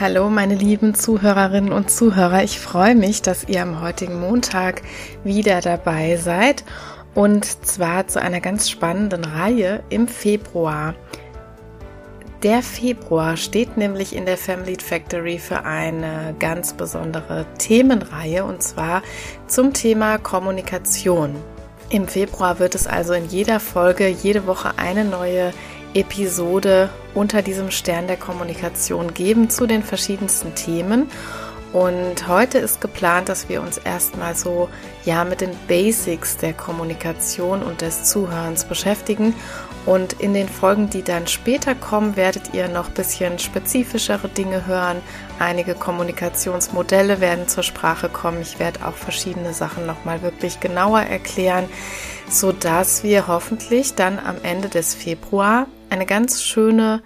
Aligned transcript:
Hallo 0.00 0.30
meine 0.30 0.54
lieben 0.54 0.94
Zuhörerinnen 0.94 1.72
und 1.72 1.90
Zuhörer, 1.90 2.42
ich 2.42 2.58
freue 2.58 2.94
mich, 2.94 3.20
dass 3.20 3.44
ihr 3.44 3.60
am 3.60 3.82
heutigen 3.82 4.18
Montag 4.18 4.80
wieder 5.24 5.60
dabei 5.60 6.16
seid 6.16 6.64
und 7.14 7.44
zwar 7.44 8.08
zu 8.08 8.18
einer 8.18 8.40
ganz 8.40 8.70
spannenden 8.70 9.26
Reihe 9.26 9.82
im 9.90 10.08
Februar. 10.08 10.94
Der 12.42 12.62
Februar 12.62 13.36
steht 13.36 13.76
nämlich 13.76 14.16
in 14.16 14.24
der 14.24 14.38
Family 14.38 14.78
Factory 14.80 15.38
für 15.38 15.66
eine 15.66 16.34
ganz 16.38 16.72
besondere 16.72 17.44
Themenreihe 17.58 18.46
und 18.46 18.62
zwar 18.62 19.02
zum 19.48 19.74
Thema 19.74 20.16
Kommunikation. 20.16 21.34
Im 21.90 22.08
Februar 22.08 22.58
wird 22.58 22.74
es 22.74 22.86
also 22.86 23.12
in 23.12 23.26
jeder 23.26 23.60
Folge 23.60 24.08
jede 24.08 24.46
Woche 24.46 24.78
eine 24.78 25.04
neue 25.04 25.52
Episode 25.94 26.90
unter 27.14 27.42
diesem 27.42 27.70
Stern 27.70 28.06
der 28.06 28.16
Kommunikation 28.16 29.14
geben 29.14 29.50
zu 29.50 29.66
den 29.66 29.82
verschiedensten 29.82 30.54
Themen. 30.54 31.10
Und 31.72 32.26
heute 32.26 32.58
ist 32.58 32.80
geplant, 32.80 33.28
dass 33.28 33.48
wir 33.48 33.62
uns 33.62 33.78
erstmal 33.78 34.34
so 34.34 34.68
ja 35.04 35.24
mit 35.24 35.40
den 35.40 35.52
Basics 35.68 36.36
der 36.36 36.52
Kommunikation 36.52 37.62
und 37.62 37.80
des 37.80 38.04
Zuhörens 38.04 38.64
beschäftigen. 38.64 39.34
Und 39.86 40.14
in 40.14 40.34
den 40.34 40.48
Folgen, 40.48 40.90
die 40.90 41.02
dann 41.02 41.28
später 41.28 41.76
kommen, 41.76 42.16
werdet 42.16 42.54
ihr 42.54 42.66
noch 42.68 42.88
ein 42.88 42.94
bisschen 42.94 43.38
spezifischere 43.38 44.28
Dinge 44.28 44.66
hören. 44.66 44.96
Einige 45.38 45.74
Kommunikationsmodelle 45.74 47.20
werden 47.20 47.46
zur 47.46 47.62
Sprache 47.62 48.08
kommen. 48.08 48.42
Ich 48.42 48.58
werde 48.58 48.84
auch 48.84 48.94
verschiedene 48.94 49.54
Sachen 49.54 49.86
nochmal 49.86 50.22
wirklich 50.22 50.58
genauer 50.58 51.02
erklären, 51.02 51.66
sodass 52.28 53.04
wir 53.04 53.28
hoffentlich 53.28 53.94
dann 53.94 54.18
am 54.18 54.36
Ende 54.42 54.68
des 54.68 54.94
Februar 54.94 55.66
eine 55.90 56.06
ganz 56.06 56.42
schöne 56.42 57.02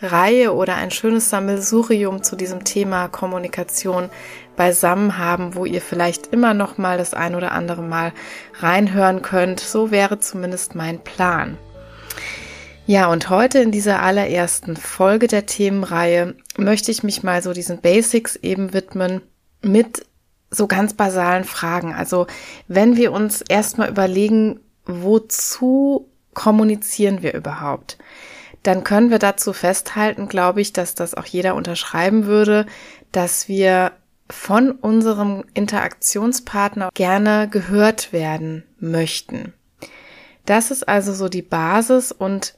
Reihe 0.00 0.54
oder 0.54 0.76
ein 0.76 0.90
schönes 0.90 1.28
Sammelsurium 1.30 2.22
zu 2.22 2.36
diesem 2.36 2.64
Thema 2.64 3.08
Kommunikation 3.08 4.10
beisammen 4.56 5.18
haben, 5.18 5.54
wo 5.54 5.64
ihr 5.64 5.80
vielleicht 5.80 6.28
immer 6.28 6.54
noch 6.54 6.78
mal 6.78 6.98
das 6.98 7.14
ein 7.14 7.34
oder 7.34 7.52
andere 7.52 7.82
Mal 7.82 8.12
reinhören 8.60 9.22
könnt. 9.22 9.60
So 9.60 9.90
wäre 9.90 10.18
zumindest 10.20 10.74
mein 10.74 11.00
Plan. 11.00 11.58
Ja, 12.86 13.08
und 13.08 13.28
heute 13.28 13.58
in 13.58 13.70
dieser 13.70 14.02
allerersten 14.02 14.76
Folge 14.76 15.26
der 15.26 15.46
Themenreihe 15.46 16.34
möchte 16.56 16.90
ich 16.90 17.02
mich 17.02 17.22
mal 17.22 17.42
so 17.42 17.52
diesen 17.52 17.80
Basics 17.80 18.36
eben 18.36 18.72
widmen 18.72 19.20
mit 19.60 20.06
so 20.50 20.66
ganz 20.66 20.94
basalen 20.94 21.44
Fragen. 21.44 21.92
Also, 21.92 22.26
wenn 22.66 22.96
wir 22.96 23.12
uns 23.12 23.42
erstmal 23.42 23.90
überlegen, 23.90 24.60
wozu 24.86 26.07
kommunizieren 26.38 27.20
wir 27.24 27.34
überhaupt? 27.34 27.98
Dann 28.62 28.84
können 28.84 29.10
wir 29.10 29.18
dazu 29.18 29.52
festhalten, 29.52 30.28
glaube 30.28 30.60
ich, 30.60 30.72
dass 30.72 30.94
das 30.94 31.14
auch 31.14 31.26
jeder 31.26 31.56
unterschreiben 31.56 32.26
würde, 32.26 32.64
dass 33.10 33.48
wir 33.48 33.90
von 34.30 34.70
unserem 34.70 35.44
Interaktionspartner 35.54 36.90
gerne 36.94 37.48
gehört 37.50 38.12
werden 38.12 38.62
möchten. 38.78 39.52
Das 40.46 40.70
ist 40.70 40.88
also 40.88 41.12
so 41.12 41.28
die 41.28 41.42
Basis 41.42 42.12
und 42.12 42.54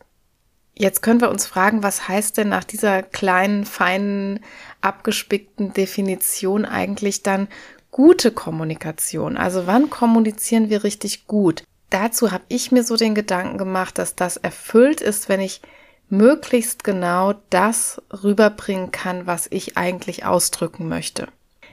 jetzt 0.75 1.01
können 1.01 1.23
wir 1.23 1.31
uns 1.31 1.47
fragen, 1.47 1.83
was 1.83 2.07
heißt 2.07 2.37
denn 2.37 2.51
nach 2.51 2.65
dieser 2.65 3.03
kleinen, 3.03 3.65
feinen, 3.65 4.41
abgespickten 4.83 5.73
Definition 5.73 6.67
eigentlich 6.67 7.23
dann 7.23 7.49
gute 7.91 8.31
Kommunikation? 8.31 9.39
Also 9.39 9.67
wann 9.67 9.89
kommunizieren 9.89 10.69
wir 10.69 10.85
richtig 10.85 11.27
gut? 11.27 11.65
Dazu 11.91 12.33
habe 12.33 12.45
ich 12.49 12.73
mir 12.73 12.85
so 12.85 12.97
den 12.97 13.15
Gedanken 13.15 13.59
gemacht, 13.59 13.99
dass 13.99 14.15
das 14.15 14.37
erfüllt 14.37 15.01
ist, 15.01 15.29
wenn 15.29 15.41
ich 15.41 15.61
möglichst 16.09 16.85
genau 16.85 17.35
das 17.51 18.03
rüberbringen 18.23 18.91
kann, 18.91 19.27
was 19.27 19.47
ich 19.51 19.77
eigentlich 19.77 20.25
ausdrücken 20.25 20.89
möchte. 20.89 21.29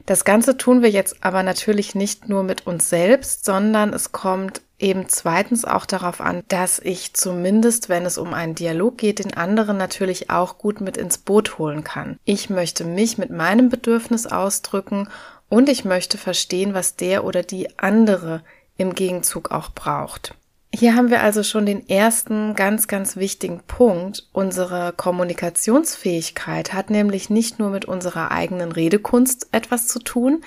Das 0.06 0.24
Ganze 0.24 0.56
tun 0.56 0.82
wir 0.82 0.90
jetzt 0.90 1.18
aber 1.22 1.44
natürlich 1.44 1.96
nicht 1.96 2.30
nur 2.30 2.44
mit 2.44 2.66
uns 2.66 2.90
selbst, 2.90 3.44
sondern 3.44 3.94
es 3.94 4.12
kommt 4.14 4.62
eben 4.80 5.10
zweitens 5.10 5.66
auch 5.66 5.86
darauf 5.86 6.22
an, 6.22 6.44
dass 6.48 6.80
ich 6.80 7.14
zumindest, 7.14 7.90
wenn 7.90 8.06
es 8.06 8.18
um 8.18 8.34
einen 8.34 8.56
Dialog 8.56 8.98
geht, 8.98 9.20
den 9.20 9.34
anderen 9.34 9.76
natürlich 9.76 10.30
auch 10.30 10.60
gut 10.60 10.82
mit 10.82 10.98
ins 10.98 11.18
Boot 11.18 11.58
holen 11.58 11.84
kann. 11.84 12.20
Ich 12.26 12.50
möchte 12.50 12.86
mich 12.86 13.18
mit 13.18 13.32
meinem 13.32 13.70
Bedürfnis 13.70 14.28
ausdrücken 14.28 15.10
und 15.50 15.68
ich 15.68 15.84
möchte 15.84 16.18
verstehen, 16.18 16.74
was 16.74 16.96
der 16.96 17.26
oder 17.26 17.44
die 17.44 17.80
andere 17.80 18.44
im 18.78 18.94
Gegenzug 18.94 19.52
auch 19.52 19.70
braucht. 19.70 20.36
Hier 20.74 20.96
haben 20.96 21.10
wir 21.10 21.22
also 21.22 21.44
schon 21.44 21.66
den 21.66 21.88
ersten 21.88 22.54
ganz, 22.54 22.88
ganz 22.88 23.16
wichtigen 23.16 23.62
Punkt. 23.66 24.28
Unsere 24.34 24.94
Kommunikationsfähigkeit 24.96 26.74
hat 26.74 26.90
nämlich 26.90 27.30
nicht 27.30 27.58
nur 27.58 27.70
mit 27.70 27.86
unserer 27.86 28.32
eigenen 28.32 28.72
Redekunst 28.72 29.48
etwas 29.52 29.88
zu 29.88 30.00
tun. 30.00 30.44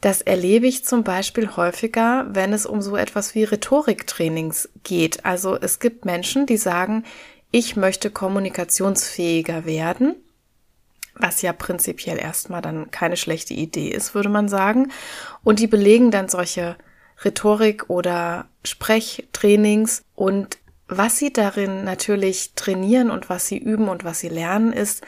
Das 0.00 0.20
erlebe 0.20 0.66
ich 0.66 0.84
zum 0.84 1.02
Beispiel 1.02 1.56
häufiger, 1.56 2.26
wenn 2.28 2.52
es 2.52 2.66
um 2.66 2.82
so 2.82 2.94
etwas 2.94 3.34
wie 3.34 3.44
Rhetoriktrainings 3.44 4.68
geht. 4.82 5.24
Also 5.24 5.56
es 5.58 5.78
gibt 5.78 6.04
Menschen, 6.04 6.44
die 6.44 6.58
sagen, 6.58 7.04
ich 7.50 7.74
möchte 7.74 8.10
kommunikationsfähiger 8.10 9.64
werden, 9.64 10.14
was 11.14 11.40
ja 11.40 11.54
prinzipiell 11.54 12.18
erstmal 12.18 12.60
dann 12.60 12.90
keine 12.90 13.16
schlechte 13.16 13.54
Idee 13.54 13.88
ist, 13.88 14.14
würde 14.14 14.28
man 14.28 14.48
sagen. 14.48 14.92
Und 15.42 15.58
die 15.58 15.68
belegen 15.68 16.10
dann 16.10 16.28
solche 16.28 16.76
Rhetorik 17.24 17.88
oder 17.88 18.46
Sprechtrainings 18.64 20.02
und 20.14 20.58
was 20.86 21.18
sie 21.18 21.32
darin 21.32 21.84
natürlich 21.84 22.52
trainieren 22.54 23.10
und 23.10 23.28
was 23.28 23.46
sie 23.46 23.58
üben 23.58 23.88
und 23.88 24.04
was 24.04 24.20
sie 24.20 24.28
lernen 24.28 24.72
ist, 24.72 25.02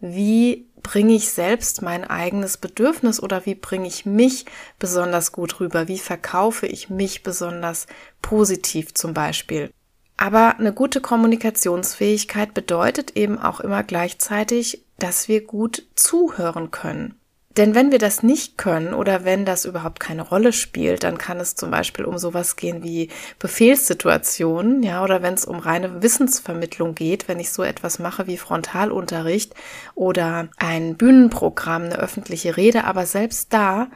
wie 0.00 0.66
bringe 0.82 1.14
ich 1.14 1.30
selbst 1.30 1.80
mein 1.80 2.04
eigenes 2.04 2.56
Bedürfnis 2.56 3.22
oder 3.22 3.46
wie 3.46 3.54
bringe 3.54 3.86
ich 3.86 4.04
mich 4.04 4.46
besonders 4.78 5.32
gut 5.32 5.60
rüber? 5.60 5.88
Wie 5.88 5.98
verkaufe 5.98 6.66
ich 6.66 6.90
mich 6.90 7.22
besonders 7.22 7.86
positiv 8.20 8.92
zum 8.94 9.14
Beispiel? 9.14 9.70
Aber 10.16 10.58
eine 10.58 10.72
gute 10.72 11.00
Kommunikationsfähigkeit 11.00 12.52
bedeutet 12.52 13.16
eben 13.16 13.38
auch 13.38 13.60
immer 13.60 13.82
gleichzeitig, 13.82 14.84
dass 14.98 15.28
wir 15.28 15.44
gut 15.44 15.84
zuhören 15.94 16.70
können. 16.70 17.14
Denn 17.56 17.74
wenn 17.74 17.92
wir 17.92 17.98
das 17.98 18.22
nicht 18.22 18.56
können 18.56 18.94
oder 18.94 19.24
wenn 19.24 19.44
das 19.44 19.66
überhaupt 19.66 20.00
keine 20.00 20.22
Rolle 20.22 20.52
spielt, 20.52 21.04
dann 21.04 21.18
kann 21.18 21.38
es 21.38 21.54
zum 21.54 21.70
Beispiel 21.70 22.06
um 22.06 22.16
sowas 22.16 22.56
gehen 22.56 22.82
wie 22.82 23.08
Befehlssituationen, 23.38 24.82
ja, 24.82 25.04
oder 25.04 25.22
wenn 25.22 25.34
es 25.34 25.44
um 25.44 25.58
reine 25.58 26.02
Wissensvermittlung 26.02 26.94
geht, 26.94 27.28
wenn 27.28 27.40
ich 27.40 27.50
so 27.50 27.62
etwas 27.62 27.98
mache 27.98 28.26
wie 28.26 28.38
Frontalunterricht 28.38 29.54
oder 29.94 30.48
ein 30.56 30.96
Bühnenprogramm, 30.96 31.84
eine 31.84 31.98
öffentliche 31.98 32.56
Rede, 32.56 32.84
aber 32.84 33.04
selbst 33.04 33.52
da 33.52 33.88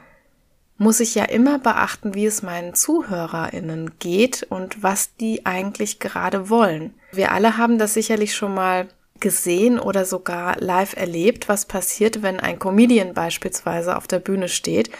muss 0.78 1.00
ich 1.00 1.15
ja 1.15 1.25
immer 1.25 1.59
beachten, 1.59 2.15
wie 2.15 2.27
es 2.27 2.43
meinen 2.43 2.75
ZuhörerInnen 2.75 3.99
geht 3.99 4.47
und 4.50 4.83
was 4.83 5.17
die 5.17 5.47
eigentlich 5.47 5.99
gerade 5.99 6.50
wollen. 6.50 6.93
Wir 7.12 7.33
alle 7.33 7.56
haben 7.56 7.78
das 7.78 7.94
sicherlich 7.94 8.34
schon 8.34 8.55
mal 8.55 8.88
gesehen 9.21 9.78
oder 9.78 10.04
sogar 10.04 10.56
live 10.60 10.97
erlebt, 10.97 11.49
was 11.49 11.66
passiert, 11.66 12.22
wenn 12.22 12.41
ein 12.41 12.59
Comedian 12.59 13.15
beispielsweise 13.15 13.97
auf 13.97 14.06
der 14.06 14.19
Bühne 14.19 14.49
steht 14.49 14.91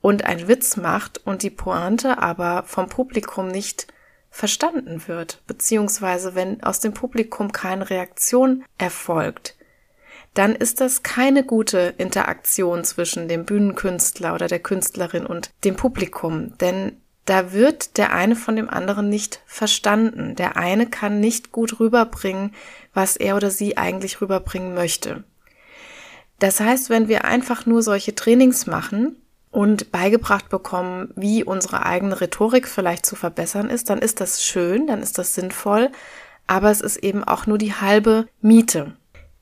und 0.00 0.24
einen 0.24 0.48
Witz 0.48 0.76
macht 0.76 1.18
und 1.24 1.42
die 1.42 1.50
Pointe 1.50 2.18
aber 2.18 2.64
vom 2.66 2.88
Publikum 2.88 3.48
nicht 3.48 3.86
verstanden 4.30 5.02
wird, 5.06 5.42
beziehungsweise 5.46 6.34
wenn 6.34 6.62
aus 6.62 6.80
dem 6.80 6.92
Publikum 6.92 7.52
keine 7.52 7.88
Reaktion 7.88 8.64
erfolgt, 8.78 9.56
dann 10.34 10.56
ist 10.56 10.80
das 10.80 11.04
keine 11.04 11.44
gute 11.44 11.94
Interaktion 11.96 12.82
zwischen 12.82 13.28
dem 13.28 13.44
Bühnenkünstler 13.44 14.34
oder 14.34 14.48
der 14.48 14.58
Künstlerin 14.58 15.24
und 15.24 15.50
dem 15.64 15.76
Publikum, 15.76 16.58
denn 16.58 17.00
da 17.24 17.52
wird 17.52 17.96
der 17.96 18.12
eine 18.12 18.36
von 18.36 18.56
dem 18.56 18.68
anderen 18.68 19.08
nicht 19.08 19.40
verstanden. 19.46 20.36
Der 20.36 20.56
eine 20.56 20.86
kann 20.86 21.20
nicht 21.20 21.52
gut 21.52 21.80
rüberbringen, 21.80 22.54
was 22.92 23.16
er 23.16 23.36
oder 23.36 23.50
sie 23.50 23.76
eigentlich 23.76 24.20
rüberbringen 24.20 24.74
möchte. 24.74 25.24
Das 26.38 26.60
heißt, 26.60 26.90
wenn 26.90 27.08
wir 27.08 27.24
einfach 27.24 27.64
nur 27.64 27.82
solche 27.82 28.14
Trainings 28.14 28.66
machen 28.66 29.16
und 29.50 29.92
beigebracht 29.92 30.48
bekommen, 30.50 31.10
wie 31.16 31.44
unsere 31.44 31.86
eigene 31.86 32.20
Rhetorik 32.20 32.68
vielleicht 32.68 33.06
zu 33.06 33.16
verbessern 33.16 33.70
ist, 33.70 33.88
dann 33.88 34.00
ist 34.00 34.20
das 34.20 34.44
schön, 34.44 34.86
dann 34.86 35.02
ist 35.02 35.16
das 35.16 35.34
sinnvoll, 35.34 35.90
aber 36.46 36.70
es 36.70 36.80
ist 36.80 36.98
eben 36.98 37.24
auch 37.24 37.46
nur 37.46 37.56
die 37.56 37.72
halbe 37.72 38.26
Miete. 38.42 38.92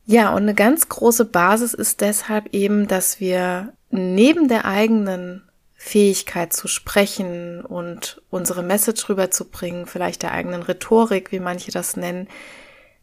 Ja, 0.05 0.31
und 0.31 0.43
eine 0.43 0.55
ganz 0.55 0.89
große 0.89 1.25
Basis 1.25 1.75
ist 1.75 2.01
deshalb 2.01 2.53
eben, 2.53 2.87
dass 2.89 3.21
wir 3.21 3.73
neben 3.91 4.49
der 4.49 4.65
eigenen 4.65 5.43
Fähigkeit 5.85 6.53
zu 6.53 6.69
sprechen 6.69 7.65
und 7.65 8.23
unsere 8.31 8.63
Message 8.63 9.09
rüberzubringen, 9.09 9.87
vielleicht 9.87 10.23
der 10.23 10.31
eigenen 10.31 10.63
Rhetorik, 10.63 11.33
wie 11.33 11.41
manche 11.41 11.73
das 11.73 11.97
nennen, 11.97 12.29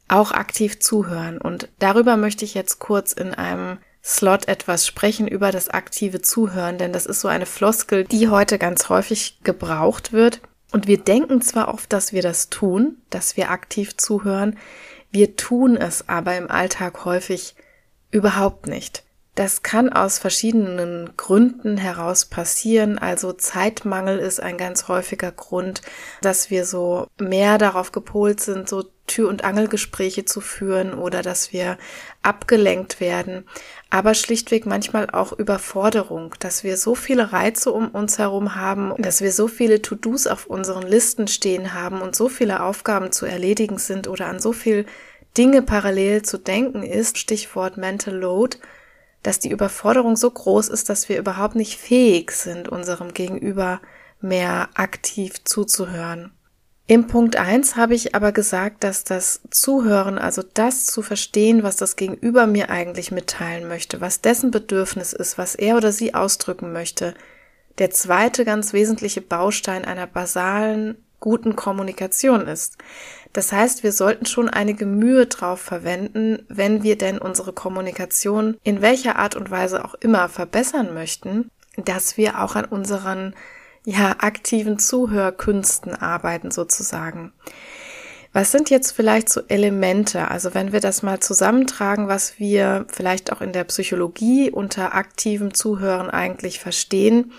auch 0.07 0.31
aktiv 0.31 0.79
zuhören. 0.79 1.39
Und 1.39 1.67
darüber 1.79 2.15
möchte 2.15 2.45
ich 2.45 2.53
jetzt 2.53 2.79
kurz 2.79 3.11
in 3.11 3.33
einem 3.33 3.79
Slot 4.01 4.47
etwas 4.47 4.87
sprechen 4.87 5.27
über 5.27 5.51
das 5.51 5.67
aktive 5.67 6.21
Zuhören, 6.21 6.77
denn 6.77 6.93
das 6.93 7.05
ist 7.05 7.19
so 7.19 7.27
eine 7.27 7.45
Floskel, 7.45 8.05
die 8.05 8.29
heute 8.29 8.57
ganz 8.57 8.87
häufig 8.87 9.39
gebraucht 9.43 10.13
wird. 10.13 10.39
Und 10.71 10.87
wir 10.87 10.99
denken 10.99 11.41
zwar 11.41 11.67
oft, 11.73 11.91
dass 11.91 12.13
wir 12.13 12.21
das 12.21 12.49
tun, 12.49 12.95
dass 13.09 13.35
wir 13.35 13.51
aktiv 13.51 13.97
zuhören, 13.97 14.57
wir 15.11 15.35
tun 15.35 15.75
es 15.75 16.07
aber 16.07 16.37
im 16.37 16.49
Alltag 16.49 17.03
häufig 17.03 17.55
überhaupt 18.09 18.67
nicht. 18.67 19.03
Das 19.39 19.63
kann 19.63 19.87
aus 19.87 20.19
verschiedenen 20.19 21.11
Gründen 21.15 21.77
heraus 21.77 22.25
passieren. 22.25 22.97
Also 22.97 23.31
Zeitmangel 23.31 24.19
ist 24.19 24.41
ein 24.41 24.57
ganz 24.57 24.89
häufiger 24.89 25.31
Grund, 25.31 25.81
dass 26.21 26.49
wir 26.49 26.65
so 26.65 27.07
mehr 27.21 27.57
darauf 27.57 27.93
gepolt 27.93 28.41
sind, 28.41 28.67
so 28.67 28.83
Tür- 29.07 29.29
und 29.29 29.45
Angelgespräche 29.45 30.25
zu 30.25 30.41
führen 30.41 30.93
oder 30.93 31.21
dass 31.21 31.53
wir 31.53 31.77
abgelenkt 32.21 32.99
werden. 32.99 33.45
Aber 33.89 34.13
schlichtweg 34.13 34.65
manchmal 34.65 35.09
auch 35.09 35.31
Überforderung, 35.31 36.35
dass 36.39 36.65
wir 36.65 36.75
so 36.75 36.93
viele 36.93 37.31
Reize 37.31 37.71
um 37.71 37.87
uns 37.91 38.17
herum 38.19 38.55
haben, 38.55 38.93
dass 39.01 39.21
wir 39.21 39.31
so 39.31 39.47
viele 39.47 39.81
To-Dos 39.81 40.27
auf 40.27 40.47
unseren 40.47 40.85
Listen 40.85 41.29
stehen 41.29 41.73
haben 41.73 42.01
und 42.01 42.13
so 42.13 42.27
viele 42.27 42.61
Aufgaben 42.61 43.13
zu 43.13 43.25
erledigen 43.25 43.77
sind 43.77 44.09
oder 44.09 44.25
an 44.25 44.41
so 44.41 44.51
viel 44.51 44.85
Dinge 45.37 45.61
parallel 45.61 46.23
zu 46.23 46.37
denken 46.37 46.83
ist, 46.83 47.17
Stichwort 47.17 47.77
Mental 47.77 48.13
Load, 48.13 48.57
dass 49.23 49.39
die 49.39 49.51
Überforderung 49.51 50.15
so 50.15 50.29
groß 50.29 50.69
ist, 50.69 50.89
dass 50.89 51.09
wir 51.09 51.17
überhaupt 51.17 51.55
nicht 51.55 51.79
fähig 51.79 52.31
sind, 52.31 52.69
unserem 52.69 53.13
Gegenüber 53.13 53.81
mehr 54.21 54.69
aktiv 54.75 55.43
zuzuhören. 55.43 56.31
Im 56.87 57.05
Punkt 57.05 57.35
eins 57.35 57.75
habe 57.75 57.93
ich 57.93 58.15
aber 58.15 58.31
gesagt, 58.31 58.83
dass 58.83 59.03
das 59.03 59.41
Zuhören, 59.51 60.17
also 60.17 60.41
das 60.41 60.85
zu 60.85 61.03
verstehen, 61.03 61.61
was 61.61 61.75
das 61.75 61.95
Gegenüber 61.95 62.47
mir 62.47 62.71
eigentlich 62.71 63.11
mitteilen 63.11 63.67
möchte, 63.67 64.01
was 64.01 64.21
dessen 64.21 64.49
Bedürfnis 64.49 65.13
ist, 65.13 65.37
was 65.37 65.53
er 65.53 65.77
oder 65.77 65.91
sie 65.91 66.15
ausdrücken 66.15 66.73
möchte, 66.73 67.13
der 67.77 67.91
zweite 67.91 68.43
ganz 68.43 68.73
wesentliche 68.73 69.21
Baustein 69.21 69.85
einer 69.85 70.07
basalen, 70.07 70.97
guten 71.19 71.55
Kommunikation 71.55 72.47
ist. 72.47 72.77
Das 73.33 73.51
heißt, 73.51 73.83
wir 73.83 73.91
sollten 73.91 74.25
schon 74.25 74.49
einige 74.49 74.85
Mühe 74.85 75.27
drauf 75.27 75.61
verwenden, 75.61 76.45
wenn 76.49 76.83
wir 76.83 76.97
denn 76.97 77.19
unsere 77.19 77.53
Kommunikation 77.53 78.57
in 78.63 78.81
welcher 78.81 79.17
Art 79.17 79.35
und 79.35 79.51
Weise 79.51 79.85
auch 79.85 79.93
immer 79.95 80.29
verbessern 80.29 80.93
möchten, 80.93 81.49
dass 81.77 82.17
wir 82.17 82.41
auch 82.41 82.55
an 82.55 82.65
unseren 82.65 83.35
ja, 83.85 84.15
aktiven 84.19 84.79
Zuhörkünsten 84.79 85.95
arbeiten 85.95 86.51
sozusagen. 86.51 87.31
Was 88.31 88.51
sind 88.51 88.69
jetzt 88.69 88.91
vielleicht 88.91 89.29
so 89.29 89.41
Elemente? 89.47 90.27
Also 90.27 90.53
wenn 90.53 90.71
wir 90.71 90.79
das 90.79 91.01
mal 91.01 91.19
zusammentragen, 91.19 92.07
was 92.07 92.37
wir 92.37 92.85
vielleicht 92.91 93.31
auch 93.31 93.41
in 93.41 93.53
der 93.53 93.63
Psychologie 93.63 94.51
unter 94.51 94.93
aktivem 94.93 95.53
Zuhören 95.53 96.11
eigentlich 96.11 96.59
verstehen, 96.59 97.31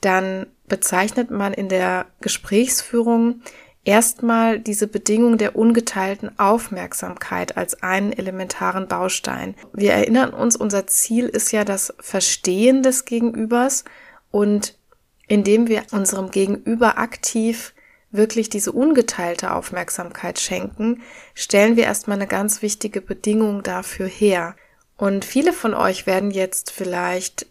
dann 0.00 0.46
bezeichnet 0.68 1.30
man 1.30 1.52
in 1.52 1.68
der 1.68 2.06
Gesprächsführung 2.22 3.42
erstmal 3.84 4.60
diese 4.60 4.86
Bedingung 4.86 5.38
der 5.38 5.56
ungeteilten 5.56 6.38
Aufmerksamkeit 6.38 7.56
als 7.56 7.82
einen 7.82 8.12
elementaren 8.12 8.88
Baustein. 8.88 9.54
Wir 9.72 9.92
erinnern 9.92 10.30
uns, 10.30 10.56
unser 10.56 10.86
Ziel 10.86 11.26
ist 11.26 11.52
ja 11.52 11.64
das 11.64 11.94
Verstehen 11.98 12.82
des 12.82 13.04
Gegenübers 13.04 13.84
und 14.30 14.76
indem 15.26 15.68
wir 15.68 15.84
unserem 15.92 16.30
Gegenüber 16.30 16.98
aktiv 16.98 17.74
wirklich 18.10 18.50
diese 18.50 18.72
ungeteilte 18.72 19.52
Aufmerksamkeit 19.54 20.38
schenken, 20.38 21.02
stellen 21.34 21.76
wir 21.76 21.84
erstmal 21.84 22.18
eine 22.18 22.26
ganz 22.26 22.60
wichtige 22.60 23.00
Bedingung 23.00 23.62
dafür 23.62 24.06
her. 24.06 24.54
Und 24.98 25.24
viele 25.24 25.52
von 25.52 25.74
euch 25.74 26.06
werden 26.06 26.30
jetzt 26.30 26.70
vielleicht 26.70 27.46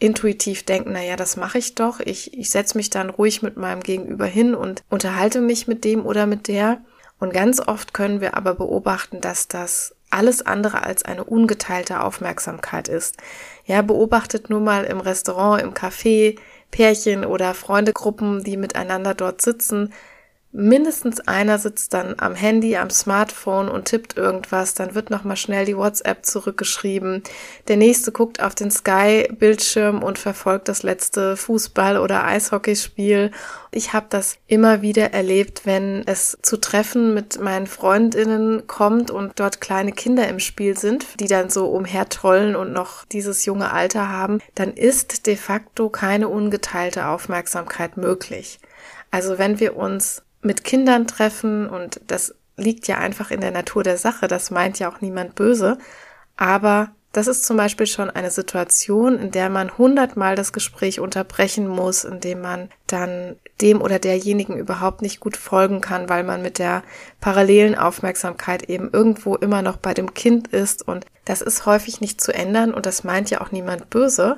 intuitiv 0.00 0.64
denken, 0.64 0.90
na 0.94 1.02
ja, 1.02 1.14
das 1.14 1.36
mache 1.36 1.58
ich 1.58 1.76
doch. 1.76 2.00
Ich, 2.00 2.36
ich 2.36 2.50
setze 2.50 2.76
mich 2.76 2.90
dann 2.90 3.10
ruhig 3.10 3.42
mit 3.42 3.56
meinem 3.56 3.82
Gegenüber 3.82 4.26
hin 4.26 4.54
und 4.54 4.82
unterhalte 4.88 5.40
mich 5.40 5.68
mit 5.68 5.84
dem 5.84 6.04
oder 6.04 6.26
mit 6.26 6.48
der. 6.48 6.80
Und 7.18 7.32
ganz 7.32 7.60
oft 7.60 7.94
können 7.94 8.20
wir 8.22 8.34
aber 8.34 8.54
beobachten, 8.54 9.20
dass 9.20 9.46
das 9.46 9.94
alles 10.08 10.44
andere 10.44 10.82
als 10.82 11.04
eine 11.04 11.22
ungeteilte 11.22 12.00
Aufmerksamkeit 12.02 12.88
ist. 12.88 13.18
Ja, 13.66 13.82
beobachtet 13.82 14.50
nur 14.50 14.60
mal 14.60 14.84
im 14.84 15.00
Restaurant, 15.00 15.62
im 15.62 15.74
Café, 15.74 16.36
Pärchen 16.70 17.24
oder 17.24 17.54
Freundegruppen, 17.54 18.42
die 18.42 18.56
miteinander 18.56 19.14
dort 19.14 19.42
sitzen 19.42 19.92
mindestens 20.52 21.20
einer 21.20 21.58
sitzt 21.58 21.94
dann 21.94 22.14
am 22.18 22.34
Handy, 22.34 22.76
am 22.76 22.90
Smartphone 22.90 23.68
und 23.68 23.84
tippt 23.84 24.16
irgendwas, 24.16 24.74
dann 24.74 24.94
wird 24.94 25.10
nochmal 25.10 25.36
schnell 25.36 25.64
die 25.64 25.76
WhatsApp 25.76 26.26
zurückgeschrieben. 26.26 27.22
Der 27.68 27.76
nächste 27.76 28.10
guckt 28.10 28.42
auf 28.42 28.54
den 28.54 28.70
Sky-Bildschirm 28.70 30.02
und 30.02 30.18
verfolgt 30.18 30.68
das 30.68 30.82
letzte 30.82 31.36
Fußball- 31.36 32.00
oder 32.00 32.24
Eishockeyspiel. 32.24 33.30
Ich 33.70 33.92
habe 33.92 34.06
das 34.10 34.38
immer 34.48 34.82
wieder 34.82 35.12
erlebt, 35.12 35.66
wenn 35.66 36.02
es 36.06 36.36
zu 36.42 36.56
Treffen 36.56 37.14
mit 37.14 37.40
meinen 37.40 37.68
Freundinnen 37.68 38.66
kommt 38.66 39.12
und 39.12 39.38
dort 39.38 39.60
kleine 39.60 39.92
Kinder 39.92 40.26
im 40.26 40.40
Spiel 40.40 40.76
sind, 40.76 41.20
die 41.20 41.28
dann 41.28 41.50
so 41.50 41.66
umhertrollen 41.66 42.56
und 42.56 42.72
noch 42.72 43.04
dieses 43.04 43.44
junge 43.44 43.72
Alter 43.72 44.08
haben, 44.08 44.40
dann 44.56 44.72
ist 44.72 45.28
de 45.28 45.36
facto 45.36 45.90
keine 45.90 46.28
ungeteilte 46.28 47.06
Aufmerksamkeit 47.06 47.96
möglich. 47.96 48.58
Also 49.12 49.38
wenn 49.38 49.60
wir 49.60 49.76
uns 49.76 50.22
mit 50.42 50.64
Kindern 50.64 51.06
treffen 51.06 51.68
und 51.68 52.00
das 52.06 52.34
liegt 52.56 52.86
ja 52.88 52.98
einfach 52.98 53.30
in 53.30 53.40
der 53.40 53.50
Natur 53.50 53.82
der 53.82 53.98
Sache, 53.98 54.28
das 54.28 54.50
meint 54.50 54.78
ja 54.78 54.90
auch 54.90 55.00
niemand 55.00 55.34
böse, 55.34 55.78
aber 56.36 56.90
das 57.12 57.26
ist 57.26 57.44
zum 57.44 57.56
Beispiel 57.56 57.88
schon 57.88 58.08
eine 58.08 58.30
Situation, 58.30 59.18
in 59.18 59.32
der 59.32 59.50
man 59.50 59.76
hundertmal 59.76 60.36
das 60.36 60.52
Gespräch 60.52 61.00
unterbrechen 61.00 61.66
muss, 61.66 62.04
indem 62.04 62.40
man 62.40 62.68
dann 62.86 63.34
dem 63.60 63.82
oder 63.82 63.98
derjenigen 63.98 64.56
überhaupt 64.56 65.02
nicht 65.02 65.18
gut 65.18 65.36
folgen 65.36 65.80
kann, 65.80 66.08
weil 66.08 66.22
man 66.22 66.40
mit 66.40 66.60
der 66.60 66.84
parallelen 67.20 67.74
Aufmerksamkeit 67.74 68.62
eben 68.68 68.90
irgendwo 68.92 69.34
immer 69.34 69.60
noch 69.60 69.76
bei 69.76 69.92
dem 69.92 70.14
Kind 70.14 70.48
ist. 70.48 70.86
Und 70.86 71.04
das 71.24 71.40
ist 71.40 71.66
häufig 71.66 72.00
nicht 72.00 72.20
zu 72.20 72.32
ändern 72.32 72.72
und 72.72 72.86
das 72.86 73.02
meint 73.02 73.28
ja 73.28 73.40
auch 73.40 73.50
niemand 73.50 73.90
böse. 73.90 74.36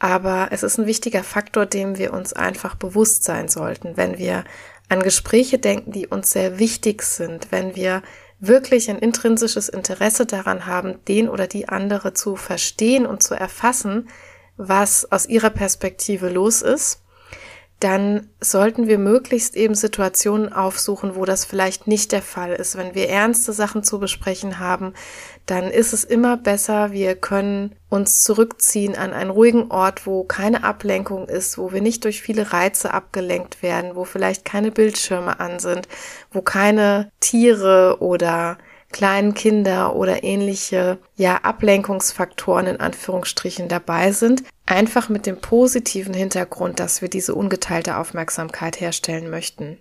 Aber 0.00 0.48
es 0.50 0.64
ist 0.64 0.78
ein 0.78 0.86
wichtiger 0.86 1.22
Faktor, 1.22 1.66
dem 1.66 1.98
wir 1.98 2.12
uns 2.12 2.32
einfach 2.32 2.74
bewusst 2.74 3.24
sein 3.24 3.48
sollten, 3.48 3.96
wenn 3.96 4.18
wir 4.18 4.44
an 4.88 5.02
Gespräche 5.02 5.58
denken, 5.58 5.92
die 5.92 6.06
uns 6.06 6.30
sehr 6.30 6.58
wichtig 6.58 7.02
sind, 7.02 7.50
wenn 7.50 7.76
wir 7.76 8.02
wirklich 8.40 8.88
ein 8.90 8.98
intrinsisches 8.98 9.68
Interesse 9.68 10.24
daran 10.26 10.66
haben, 10.66 11.04
den 11.06 11.28
oder 11.28 11.46
die 11.46 11.68
andere 11.68 12.14
zu 12.14 12.36
verstehen 12.36 13.04
und 13.04 13.22
zu 13.22 13.34
erfassen, 13.34 14.08
was 14.56 15.10
aus 15.10 15.26
ihrer 15.26 15.50
Perspektive 15.50 16.28
los 16.28 16.62
ist 16.62 17.02
dann 17.80 18.28
sollten 18.40 18.88
wir 18.88 18.98
möglichst 18.98 19.54
eben 19.54 19.76
Situationen 19.76 20.52
aufsuchen, 20.52 21.14
wo 21.14 21.24
das 21.24 21.44
vielleicht 21.44 21.86
nicht 21.86 22.10
der 22.10 22.22
Fall 22.22 22.52
ist. 22.52 22.76
Wenn 22.76 22.94
wir 22.96 23.08
ernste 23.08 23.52
Sachen 23.52 23.84
zu 23.84 24.00
besprechen 24.00 24.58
haben, 24.58 24.94
dann 25.46 25.70
ist 25.70 25.92
es 25.92 26.02
immer 26.02 26.36
besser, 26.36 26.90
wir 26.90 27.14
können 27.14 27.76
uns 27.88 28.22
zurückziehen 28.22 28.96
an 28.96 29.12
einen 29.12 29.30
ruhigen 29.30 29.70
Ort, 29.70 30.06
wo 30.06 30.24
keine 30.24 30.64
Ablenkung 30.64 31.28
ist, 31.28 31.56
wo 31.56 31.72
wir 31.72 31.80
nicht 31.80 32.04
durch 32.04 32.20
viele 32.20 32.52
Reize 32.52 32.92
abgelenkt 32.92 33.62
werden, 33.62 33.94
wo 33.94 34.04
vielleicht 34.04 34.44
keine 34.44 34.72
Bildschirme 34.72 35.38
an 35.38 35.60
sind, 35.60 35.86
wo 36.32 36.42
keine 36.42 37.12
Tiere 37.20 37.98
oder 38.00 38.58
kleinen 38.90 39.34
Kinder 39.34 39.94
oder 39.94 40.24
ähnliche, 40.24 40.98
ja, 41.16 41.36
Ablenkungsfaktoren 41.36 42.66
in 42.66 42.80
Anführungsstrichen 42.80 43.68
dabei 43.68 44.12
sind. 44.12 44.44
Einfach 44.66 45.08
mit 45.08 45.26
dem 45.26 45.40
positiven 45.40 46.14
Hintergrund, 46.14 46.80
dass 46.80 47.02
wir 47.02 47.08
diese 47.08 47.34
ungeteilte 47.34 47.96
Aufmerksamkeit 47.96 48.80
herstellen 48.80 49.30
möchten. 49.30 49.78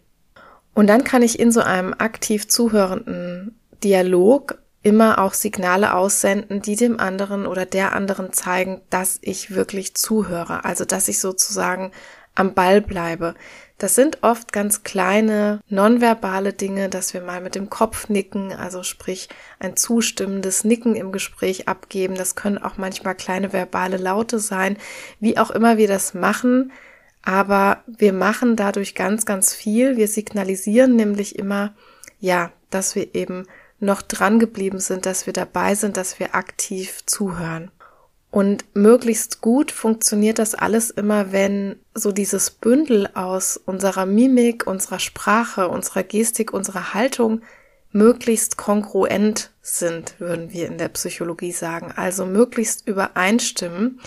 Und 0.73 0.87
dann 0.87 1.03
kann 1.03 1.21
ich 1.21 1.39
in 1.39 1.51
so 1.51 1.61
einem 1.61 1.93
aktiv 1.97 2.47
zuhörenden 2.47 3.59
Dialog 3.83 4.59
immer 4.83 5.19
auch 5.19 5.33
Signale 5.33 5.93
aussenden, 5.93 6.61
die 6.61 6.75
dem 6.75 6.99
anderen 6.99 7.45
oder 7.45 7.65
der 7.65 7.93
anderen 7.93 8.31
zeigen, 8.31 8.81
dass 8.89 9.17
ich 9.21 9.53
wirklich 9.53 9.95
zuhöre. 9.95 10.65
Also, 10.65 10.85
dass 10.85 11.07
ich 11.07 11.19
sozusagen 11.19 11.91
am 12.35 12.53
Ball 12.53 12.81
bleibe. 12.81 13.35
Das 13.77 13.93
sind 13.93 14.23
oft 14.23 14.51
ganz 14.51 14.81
kleine 14.81 15.61
nonverbale 15.69 16.51
Dinge, 16.51 16.89
dass 16.89 17.13
wir 17.13 17.21
mal 17.21 17.41
mit 17.41 17.53
dem 17.53 17.69
Kopf 17.69 18.09
nicken, 18.09 18.51
also 18.51 18.81
sprich 18.81 19.29
ein 19.59 19.77
zustimmendes 19.77 20.63
Nicken 20.63 20.95
im 20.95 21.11
Gespräch 21.11 21.67
abgeben. 21.67 22.15
Das 22.15 22.35
können 22.35 22.57
auch 22.57 22.77
manchmal 22.77 23.13
kleine 23.13 23.53
verbale 23.53 23.97
Laute 23.97 24.39
sein, 24.39 24.77
wie 25.19 25.37
auch 25.37 25.51
immer 25.51 25.77
wir 25.77 25.87
das 25.87 26.15
machen. 26.15 26.71
Aber 27.21 27.83
wir 27.85 28.13
machen 28.13 28.55
dadurch 28.55 28.95
ganz, 28.95 29.25
ganz 29.25 29.53
viel. 29.53 29.95
Wir 29.95 30.07
signalisieren 30.07 30.95
nämlich 30.95 31.37
immer, 31.37 31.75
ja, 32.19 32.51
dass 32.71 32.95
wir 32.95 33.13
eben 33.13 33.45
noch 33.79 34.01
dran 34.01 34.39
geblieben 34.39 34.79
sind, 34.79 35.05
dass 35.05 35.27
wir 35.27 35.33
dabei 35.33 35.75
sind, 35.75 35.97
dass 35.97 36.19
wir 36.19 36.33
aktiv 36.33 37.05
zuhören. 37.05 37.69
Und 38.37 38.65
möglichst 38.75 39.41
gut 39.41 39.71
funktioniert 39.71 40.37
das 40.37 40.53
alles 40.53 40.91
immer, 40.91 41.31
wenn 41.31 41.79
so 41.95 42.11
dieses 42.11 42.51
Bündel 42.51 43.09
aus 43.15 43.57
unserer 43.57 44.05
Mimik, 44.05 44.67
unserer 44.67 44.99
Sprache, 44.99 45.69
unserer 45.69 46.03
Gestik, 46.03 46.53
unserer 46.53 46.93
Haltung 46.93 47.41
möglichst 47.91 48.55
kongruent 48.55 49.49
sind, 49.63 50.19
würden 50.19 50.53
wir 50.53 50.67
in 50.67 50.77
der 50.77 50.89
Psychologie 50.89 51.51
sagen. 51.51 51.91
Also 51.95 52.27
möglichst 52.27 52.87
übereinstimmen. 52.87 54.01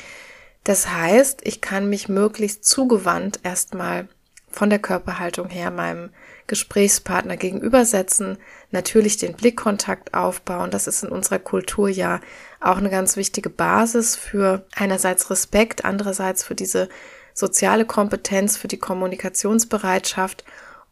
Das 0.62 0.88
heißt, 0.88 1.40
ich 1.42 1.60
kann 1.60 1.88
mich 1.88 2.08
möglichst 2.08 2.64
zugewandt 2.64 3.40
erstmal 3.42 4.06
von 4.48 4.70
der 4.70 4.78
Körperhaltung 4.78 5.48
her 5.48 5.72
meinem 5.72 6.10
Gesprächspartner 6.46 7.36
gegenübersetzen, 7.36 8.38
natürlich 8.70 9.16
den 9.16 9.34
Blickkontakt 9.34 10.14
aufbauen. 10.14 10.70
Das 10.70 10.86
ist 10.86 11.02
in 11.02 11.10
unserer 11.10 11.40
Kultur 11.40 11.88
ja 11.88 12.20
auch 12.60 12.76
eine 12.76 12.90
ganz 12.90 13.16
wichtige 13.16 13.50
Basis 13.50 14.16
für 14.16 14.66
einerseits 14.74 15.30
Respekt, 15.30 15.84
andererseits 15.84 16.44
für 16.44 16.54
diese 16.54 16.88
soziale 17.32 17.86
Kompetenz, 17.86 18.56
für 18.56 18.68
die 18.68 18.78
Kommunikationsbereitschaft. 18.78 20.44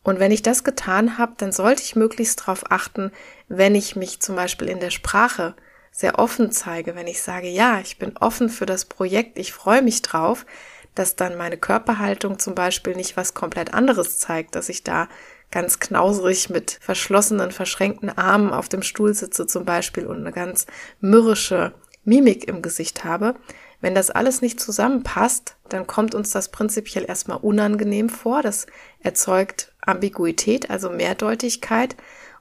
Und 0.03 0.19
wenn 0.19 0.33
ich 0.33 0.43
das 0.43 0.65
getan 0.65 1.19
habe, 1.19 1.35
dann 1.37 1.53
sollte 1.53 1.83
ich 1.83 1.97
möglichst 1.97 2.41
darauf 2.41 2.71
achten, 2.71 3.13
wenn 3.49 3.75
ich 3.75 3.97
mich 3.97 4.21
zum 4.21 4.37
Beispiel 4.37 4.69
in 4.69 4.81
der 4.81 4.91
Sprache 4.91 5.55
sehr 5.93 6.19
offen 6.19 6.53
zeige, 6.53 6.95
wenn 6.95 7.07
ich 7.07 7.23
sage, 7.23 7.49
ja, 7.49 7.81
ich 7.81 7.99
bin 7.99 8.17
offen 8.17 8.49
für 8.49 8.67
das 8.67 8.85
Projekt, 8.85 9.39
ich 9.39 9.53
freue 9.53 9.83
mich 9.83 10.01
drauf, 10.01 10.47
dass 10.95 11.17
dann 11.17 11.37
meine 11.37 11.57
Körperhaltung 11.57 12.39
zum 12.39 12.55
Beispiel 12.55 12.95
nicht 12.95 13.17
was 13.17 13.35
komplett 13.35 13.75
anderes 13.75 14.19
zeigt, 14.19 14.55
dass 14.55 14.69
ich 14.69 14.85
da 14.85 15.09
ganz 15.51 15.81
knauserig 15.81 16.51
mit 16.51 16.79
verschlossenen, 16.81 17.51
verschränkten 17.53 18.11
Armen 18.11 18.53
auf 18.53 18.69
dem 18.69 18.83
Stuhl 18.83 19.15
sitze 19.15 19.47
zum 19.47 19.65
Beispiel 19.65 20.07
und 20.07 20.19
eine 20.19 20.33
ganz 20.33 20.67
mürrische 21.01 21.73
Mimik 22.05 22.49
im 22.49 22.63
Gesicht 22.63 23.05
habe. 23.05 23.35
Wenn 23.81 23.95
das 23.95 24.11
alles 24.11 24.43
nicht 24.43 24.61
zusammenpasst, 24.61 25.57
dann 25.69 25.87
kommt 25.87 26.15
uns 26.15 26.31
das 26.31 26.51
prinzipiell 26.51 27.05
erstmal 27.07 27.39
unangenehm 27.39 28.09
vor. 28.09 28.43
Das 28.43 28.67
erzeugt 29.01 29.73
Ambiguität, 29.81 30.71
also 30.71 30.91
Mehrdeutigkeit. 30.91 31.97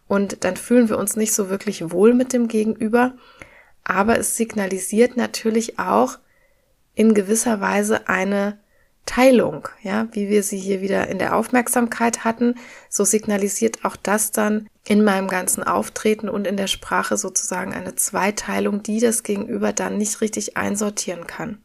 Und 0.08 0.44
dann 0.44 0.58
fühlen 0.58 0.90
wir 0.90 0.98
uns 0.98 1.16
nicht 1.16 1.34
so 1.34 1.50
wirklich 1.50 1.92
wohl 1.92 2.14
mit 2.14 2.34
dem 2.34 2.48
Gegenüber. 2.48 3.16
Aber 3.84 4.18
es 4.18 4.36
signalisiert 4.36 5.16
natürlich 5.16 5.80
auch 5.80 6.18
in 6.96 7.14
gewisser 7.14 7.62
Weise 7.62 8.08
eine 8.08 8.60
Teilung, 9.08 9.68
ja, 9.82 10.08
wie 10.12 10.30
wir 10.30 10.44
sie 10.44 10.60
hier 10.60 10.82
wieder 10.82 11.08
in 11.08 11.18
der 11.18 11.36
Aufmerksamkeit 11.36 12.24
hatten, 12.24 12.54
so 12.90 13.04
signalisiert 13.04 13.84
auch 13.84 13.96
das 13.96 14.32
dann 14.32 14.70
in 14.86 15.04
meinem 15.04 15.28
ganzen 15.28 15.64
Auftreten 15.64 16.30
und 16.30 16.46
in 16.46 16.58
der 16.58 16.68
Sprache 16.68 17.18
sozusagen 17.18 17.74
eine 17.74 17.96
Zweiteilung, 17.96 18.84
die 18.84 19.00
das 19.00 19.24
Gegenüber 19.24 19.74
dann 19.74 19.98
nicht 19.98 20.22
richtig 20.22 20.58
einsortieren 20.58 21.26
kann. 21.26 21.58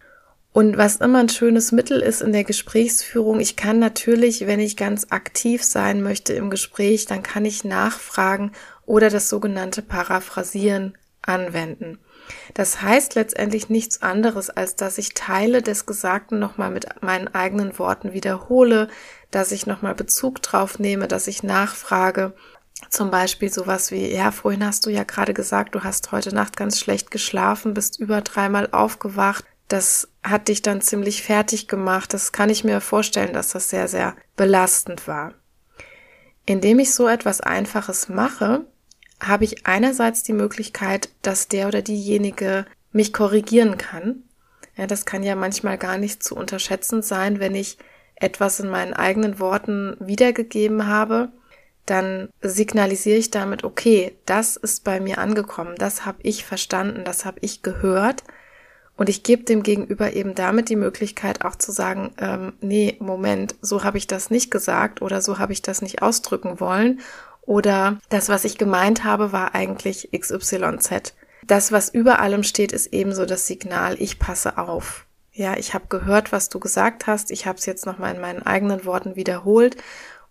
Und 0.53 0.77
was 0.77 0.97
immer 0.97 1.19
ein 1.19 1.29
schönes 1.29 1.73
Mittel 1.73 2.01
ist 2.01 2.21
in 2.21 2.33
der 2.33 2.45
Gesprächsführung, 2.45 3.41
ich 3.41 3.57
kann 3.57 3.79
natürlich, 3.79 4.47
wenn 4.47 4.61
ich 4.61 4.77
ganz 4.77 5.07
aktiv 5.11 5.63
sein 5.63 6.03
möchte 6.03 6.35
im 6.35 6.51
Gespräch, 6.51 7.07
dann 7.07 7.23
kann 7.23 7.45
ich 7.45 7.65
nachfragen 7.65 8.53
oder 8.85 9.11
das 9.11 9.29
sogenannte 9.29 9.83
Paraphrasieren 9.83 10.97
anwenden. 11.23 11.99
Das 12.55 12.83
heißt 12.83 13.15
letztendlich 13.15 13.69
nichts 13.69 14.03
anderes, 14.03 14.51
als 14.51 14.77
dass 14.77 14.99
ich 14.99 15.15
Teile 15.15 15.63
des 15.63 15.87
Gesagten 15.87 16.39
nochmal 16.39 16.71
mit 16.71 17.03
meinen 17.03 17.29
eigenen 17.29 17.79
Worten 17.79 18.13
wiederhole, 18.13 18.89
dass 19.31 19.53
ich 19.53 19.67
nochmal 19.67 19.95
Bezug 19.95 20.43
drauf 20.43 20.79
nehme, 20.79 21.09
dass 21.09 21.27
ich 21.27 21.43
nachfrage. 21.43 22.35
Zum 22.91 23.11
Beispiel 23.11 23.51
sowas 23.51 23.91
wie, 23.91 24.13
ja, 24.13 24.33
vorhin 24.33 24.67
hast 24.67 24.87
du 24.87 24.91
ja 24.91 25.05
gerade 25.05 25.35
gesagt, 25.35 25.75
du 25.75 25.85
hast 25.85 26.13
heute 26.13 26.35
Nacht 26.35 26.57
ganz 26.57 26.79
schlecht 26.79 27.11
geschlafen, 27.11 27.75
bist 27.75 27.99
über 27.99 28.21
dreimal 28.21 28.69
aufgewacht. 28.73 29.45
Das 29.69 30.09
hat 30.23 30.49
dich 30.49 30.63
dann 30.63 30.81
ziemlich 30.81 31.23
fertig 31.23 31.69
gemacht. 31.69 32.13
Das 32.13 32.33
kann 32.33 32.51
ich 32.51 32.65
mir 32.65 32.81
vorstellen, 32.81 33.33
dass 33.33 33.49
das 33.49 33.71
sehr, 33.71 33.89
sehr 33.89 34.15
belastend 34.37 35.07
war. 35.07 35.35
Indem 36.45 36.81
ich 36.81 36.93
so 36.93 37.09
etwas 37.09 37.41
Einfaches 37.41 38.09
mache, 38.09 38.67
habe 39.23 39.45
ich 39.45 39.67
einerseits 39.67 40.23
die 40.23 40.33
Möglichkeit, 40.33 41.09
dass 41.23 41.49
der 41.49 41.69
oder 41.69 41.83
diejenige 41.83 42.67
mich 42.93 43.13
korrigieren 43.13 43.79
kann. 43.79 44.25
Ja, 44.77 44.87
das 44.87 45.05
kann 45.05 45.23
ja 45.23 45.37
manchmal 45.37 45.79
gar 45.79 45.99
nicht 45.99 46.23
zu 46.23 46.35
unterschätzen 46.35 47.03
sein, 47.03 47.41
wenn 47.41 47.55
ich 47.55 47.79
etwas 48.17 48.61
in 48.61 48.69
meinen 48.69 48.95
eigenen 48.95 49.39
Worten 49.39 49.97
wiedergegeben 50.01 50.87
habe, 50.87 51.31
dann 51.87 52.29
signalisiere 52.41 53.19
ich 53.19 53.31
damit, 53.31 53.65
okay, 53.65 54.17
das 54.25 54.57
ist 54.57 54.85
bei 54.85 55.01
mir 55.01 55.19
angekommen, 55.19 55.75
das 55.77 56.07
habe 56.07 56.19
ich 56.23 56.45
verstanden, 56.45 57.05
das 57.05 57.25
habe 57.25 57.39
ich 57.41 57.63
gehört. 57.63 58.23
Und 58.97 59.09
ich 59.09 59.23
gebe 59.25 59.43
dem 59.43 59.63
Gegenüber 59.63 60.13
eben 60.13 60.35
damit 60.35 60.69
die 60.69 60.77
Möglichkeit 60.77 61.45
auch 61.45 61.57
zu 61.57 61.73
sagen, 61.73 62.13
ähm, 62.19 62.53
nee, 62.61 62.97
Moment, 63.01 63.57
so 63.61 63.83
habe 63.85 63.99
ich 63.99 64.07
das 64.07 64.31
nicht 64.31 64.51
gesagt 64.51 65.03
oder 65.03 65.21
so 65.23 65.39
habe 65.39 65.53
ich 65.53 65.63
das 65.63 65.83
nicht 65.83 66.03
ausdrücken 66.03 66.61
wollen 66.61 67.01
oder 67.43 67.99
das, 68.09 68.29
was 68.29 68.45
ich 68.45 68.59
gemeint 68.59 69.05
habe, 69.05 69.33
war 69.33 69.55
eigentlich 69.55 70.11
XYZ. 70.17 71.15
Das, 71.45 71.73
was 71.73 71.89
über 71.89 72.21
allem 72.21 72.45
steht, 72.45 72.73
ist 72.73 72.93
ebenso 72.93 73.27
das 73.27 73.47
Signal, 73.47 74.01
ich 74.01 74.19
passe 74.19 74.59
auf. 74.59 75.07
Ja, 75.33 75.57
ich 75.57 75.75
habe 75.75 75.87
gehört, 75.89 76.31
was 76.31 76.49
du 76.49 76.61
gesagt 76.61 77.07
hast, 77.07 77.31
ich 77.31 77.47
habe 77.47 77.59
es 77.59 77.67
jetzt 77.67 77.87
nochmal 77.87 78.15
in 78.15 78.21
meinen 78.21 78.43
eigenen 78.43 78.85
Worten 78.85 79.17
wiederholt 79.17 79.77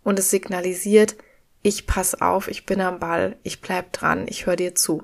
und 0.04 0.20
es 0.20 0.30
signalisiert, 0.30 1.16
ich 1.64 1.86
passe 1.86 2.22
auf, 2.22 2.48
ich 2.48 2.66
bin 2.66 2.82
am 2.82 3.00
Ball, 3.00 3.36
ich 3.44 3.62
bleib 3.62 3.94
dran, 3.94 4.26
ich 4.28 4.46
höre 4.46 4.56
dir 4.56 4.76
zu. 4.76 5.04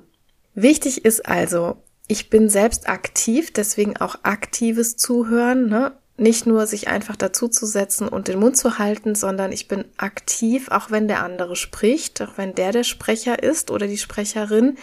Wichtig 0.54 1.04
ist 1.04 1.26
also, 1.26 1.82
ich 2.08 2.30
bin 2.30 2.48
selbst 2.48 2.88
aktiv, 2.88 3.52
deswegen 3.52 3.96
auch 3.96 4.16
aktives 4.22 4.96
Zuhören. 4.96 5.68
Ne? 5.68 5.92
Nicht 6.18 6.46
nur 6.46 6.66
sich 6.66 6.88
einfach 6.88 7.16
dazuzusetzen 7.16 8.08
und 8.08 8.28
den 8.28 8.40
Mund 8.40 8.56
zu 8.56 8.78
halten, 8.78 9.14
sondern 9.14 9.52
ich 9.52 9.68
bin 9.68 9.84
aktiv, 9.96 10.68
auch 10.70 10.90
wenn 10.90 11.08
der 11.08 11.22
andere 11.22 11.54
spricht, 11.54 12.20
auch 12.20 12.36
wenn 12.36 12.54
der 12.54 12.72
der 12.72 12.84
Sprecher 12.84 13.42
ist 13.42 13.70
oder 13.70 13.86
die 13.86 13.98
Sprecherin. 13.98 14.76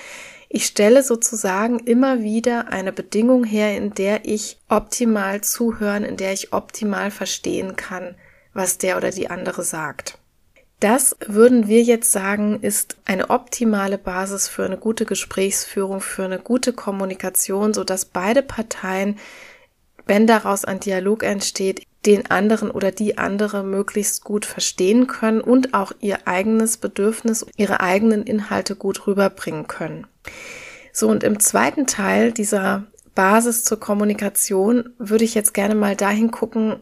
Ich 0.47 0.65
stelle 0.65 1.03
sozusagen 1.03 1.79
immer 1.79 2.21
wieder 2.21 2.69
eine 2.69 2.93
Bedingung 2.93 3.43
her, 3.43 3.75
in 3.75 3.93
der 3.93 4.25
ich 4.25 4.57
optimal 4.69 5.41
zuhören, 5.41 6.03
in 6.03 6.15
der 6.15 6.31
ich 6.31 6.53
optimal 6.53 7.11
verstehen 7.11 7.75
kann, 7.75 8.15
was 8.53 8.77
der 8.77 8.95
oder 8.95 9.11
die 9.11 9.29
andere 9.29 9.63
sagt. 9.63 10.17
Das 10.79 11.15
würden 11.25 11.67
wir 11.67 11.81
jetzt 11.81 12.11
sagen, 12.11 12.59
ist 12.61 12.97
eine 13.05 13.29
optimale 13.29 13.97
Basis 13.97 14.47
für 14.47 14.65
eine 14.65 14.77
gute 14.77 15.05
Gesprächsführung, 15.05 15.99
für 15.99 16.25
eine 16.25 16.39
gute 16.39 16.73
Kommunikation, 16.73 17.73
so 17.73 17.83
dass 17.83 18.05
beide 18.05 18.43
Parteien 18.43 19.17
wenn 20.05 20.27
daraus 20.27 20.65
ein 20.65 20.79
Dialog 20.79 21.23
entsteht, 21.23 21.83
den 22.05 22.29
anderen 22.29 22.69
oder 22.69 22.91
die 22.91 23.17
andere 23.17 23.63
möglichst 23.63 24.23
gut 24.23 24.45
verstehen 24.45 25.07
können 25.07 25.41
und 25.41 25.73
auch 25.73 25.91
ihr 25.99 26.27
eigenes 26.27 26.77
Bedürfnis, 26.77 27.45
ihre 27.57 27.79
eigenen 27.79 28.23
Inhalte 28.23 28.75
gut 28.75 29.07
rüberbringen 29.07 29.67
können. 29.67 30.05
So, 30.93 31.09
und 31.09 31.23
im 31.23 31.39
zweiten 31.39 31.87
Teil 31.87 32.31
dieser 32.31 32.83
Basis 33.15 33.63
zur 33.63 33.79
Kommunikation 33.79 34.93
würde 34.99 35.23
ich 35.23 35.35
jetzt 35.35 35.53
gerne 35.53 35.75
mal 35.75 35.95
dahin 35.95 36.31
gucken, 36.31 36.77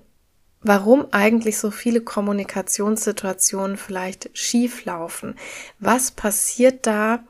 warum 0.61 1.07
eigentlich 1.11 1.57
so 1.57 1.71
viele 1.71 2.01
Kommunikationssituationen 2.01 3.77
vielleicht 3.77 4.29
schief 4.33 4.85
laufen. 4.85 5.35
Was 5.79 6.11
passiert 6.11 6.85
da, 6.87 7.23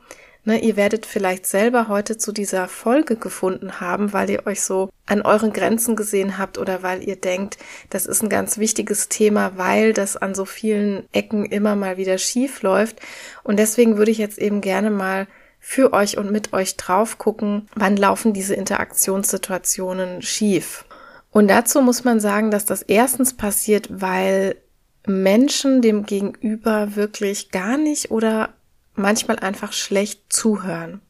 Ne, 0.46 0.62
ihr 0.62 0.76
werdet 0.76 1.06
vielleicht 1.06 1.46
selber 1.46 1.88
heute 1.88 2.18
zu 2.18 2.30
dieser 2.30 2.68
Folge 2.68 3.16
gefunden 3.16 3.80
haben, 3.80 4.12
weil 4.12 4.28
ihr 4.28 4.46
euch 4.46 4.60
so 4.60 4.90
an 5.06 5.22
euren 5.22 5.54
Grenzen 5.54 5.96
gesehen 5.96 6.36
habt 6.36 6.58
oder 6.58 6.82
weil 6.82 7.02
ihr 7.02 7.16
denkt, 7.16 7.56
das 7.88 8.04
ist 8.04 8.22
ein 8.22 8.28
ganz 8.28 8.58
wichtiges 8.58 9.08
Thema, 9.08 9.56
weil 9.56 9.94
das 9.94 10.18
an 10.18 10.34
so 10.34 10.44
vielen 10.44 11.08
Ecken 11.12 11.46
immer 11.46 11.76
mal 11.76 11.96
wieder 11.96 12.18
schief 12.18 12.60
läuft. 12.60 13.00
Und 13.42 13.58
deswegen 13.58 13.96
würde 13.96 14.10
ich 14.10 14.18
jetzt 14.18 14.36
eben 14.36 14.60
gerne 14.60 14.90
mal 14.90 15.26
für 15.60 15.94
euch 15.94 16.18
und 16.18 16.30
mit 16.30 16.52
euch 16.52 16.76
drauf 16.76 17.16
gucken, 17.16 17.66
wann 17.74 17.96
laufen 17.96 18.34
diese 18.34 18.54
Interaktionssituationen 18.54 20.20
schief. 20.20 20.84
Und 21.30 21.48
dazu 21.48 21.80
muss 21.80 22.04
man 22.04 22.20
sagen, 22.20 22.50
dass 22.50 22.66
das 22.66 22.82
erstens 22.82 23.32
passiert, 23.32 23.88
weil 23.90 24.56
Menschen 25.06 25.80
dem 25.80 26.04
Gegenüber 26.04 26.96
wirklich 26.96 27.50
gar 27.50 27.78
nicht 27.78 28.10
oder 28.10 28.50
manchmal 28.96 29.38
einfach 29.38 29.72
schlecht 29.72 30.20
zuhören. 30.28 31.00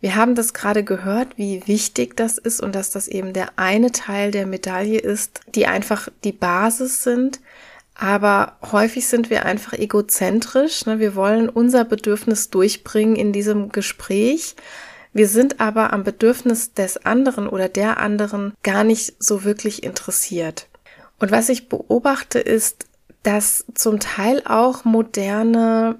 Wir 0.00 0.16
haben 0.16 0.34
das 0.34 0.54
gerade 0.54 0.82
gehört, 0.82 1.36
wie 1.36 1.66
wichtig 1.66 2.16
das 2.16 2.38
ist 2.38 2.62
und 2.62 2.74
dass 2.74 2.90
das 2.90 3.06
eben 3.06 3.34
der 3.34 3.58
eine 3.58 3.92
Teil 3.92 4.30
der 4.30 4.46
Medaille 4.46 4.98
ist, 4.98 5.40
die 5.54 5.66
einfach 5.66 6.08
die 6.24 6.32
Basis 6.32 7.02
sind. 7.02 7.40
Aber 7.94 8.56
häufig 8.72 9.06
sind 9.06 9.28
wir 9.28 9.44
einfach 9.44 9.74
egozentrisch. 9.74 10.86
Ne? 10.86 11.00
Wir 11.00 11.14
wollen 11.14 11.50
unser 11.50 11.84
Bedürfnis 11.84 12.48
durchbringen 12.48 13.14
in 13.14 13.34
diesem 13.34 13.72
Gespräch. 13.72 14.56
Wir 15.12 15.28
sind 15.28 15.60
aber 15.60 15.92
am 15.92 16.02
Bedürfnis 16.02 16.72
des 16.72 17.04
anderen 17.04 17.46
oder 17.46 17.68
der 17.68 17.98
anderen 17.98 18.54
gar 18.62 18.84
nicht 18.84 19.22
so 19.22 19.44
wirklich 19.44 19.82
interessiert. 19.82 20.68
Und 21.18 21.30
was 21.30 21.50
ich 21.50 21.68
beobachte 21.68 22.38
ist, 22.38 22.86
dass 23.22 23.66
zum 23.74 24.00
Teil 24.00 24.42
auch 24.46 24.86
moderne 24.86 25.98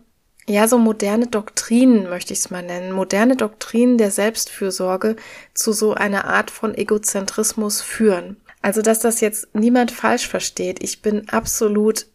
ja, 0.50 0.66
so 0.66 0.78
moderne 0.78 1.28
Doktrinen 1.28 2.11
möchte 2.11 2.33
ich 2.33 2.40
es 2.40 2.50
mal 2.50 2.62
nennen, 2.62 2.92
moderne 2.92 3.37
Doktrinen 3.37 3.99
der 3.99 4.11
Selbstfürsorge 4.11 5.14
zu 5.54 5.73
so 5.73 5.95
einer 5.95 6.25
Art 6.25 6.50
von 6.50 6.75
Egozentrismus 6.75 7.80
führen. 7.80 8.37
Also, 8.61 8.83
dass 8.83 8.99
das 8.99 9.21
jetzt 9.21 9.54
niemand 9.54 9.92
falsch 9.92 10.26
versteht. 10.26 10.83
Ich 10.83 11.02
bin 11.02 11.28
absolut 11.28 12.07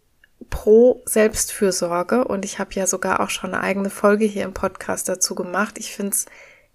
pro 0.50 1.02
Selbstfürsorge 1.06 2.26
und 2.26 2.44
ich 2.44 2.60
habe 2.60 2.74
ja 2.74 2.88
sogar 2.88 3.22
auch 3.22 3.30
schon 3.30 3.54
eine 3.54 3.64
eigene 3.64 3.90
Folge 3.90 4.26
hier 4.26 4.44
im 4.44 4.54
Podcast 4.54 5.08
dazu 5.08 5.34
gemacht. 5.34 5.78
Ich 5.78 5.94
finde 5.94 6.12
es 6.12 6.26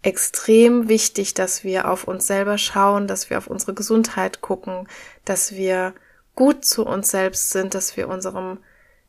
extrem 0.02 0.88
wichtig, 0.88 1.35
dass 1.35 1.62
wir 1.62 1.90
auf 1.90 2.05
uns 2.05 2.26
selber 2.26 2.57
schauen, 2.57 3.07
dass 3.07 3.29
wir 3.29 3.37
auf 3.37 3.49
unsere 3.49 3.75
Gesundheit 3.75 4.40
gucken, 4.40 4.88
dass 5.26 5.52
wir 5.52 5.93
gut 6.35 6.64
zu 6.64 6.87
uns 6.87 7.11
selbst 7.11 7.50
sind, 7.50 7.75
dass 7.75 7.99
wir 7.99 8.09
unserem 8.09 8.59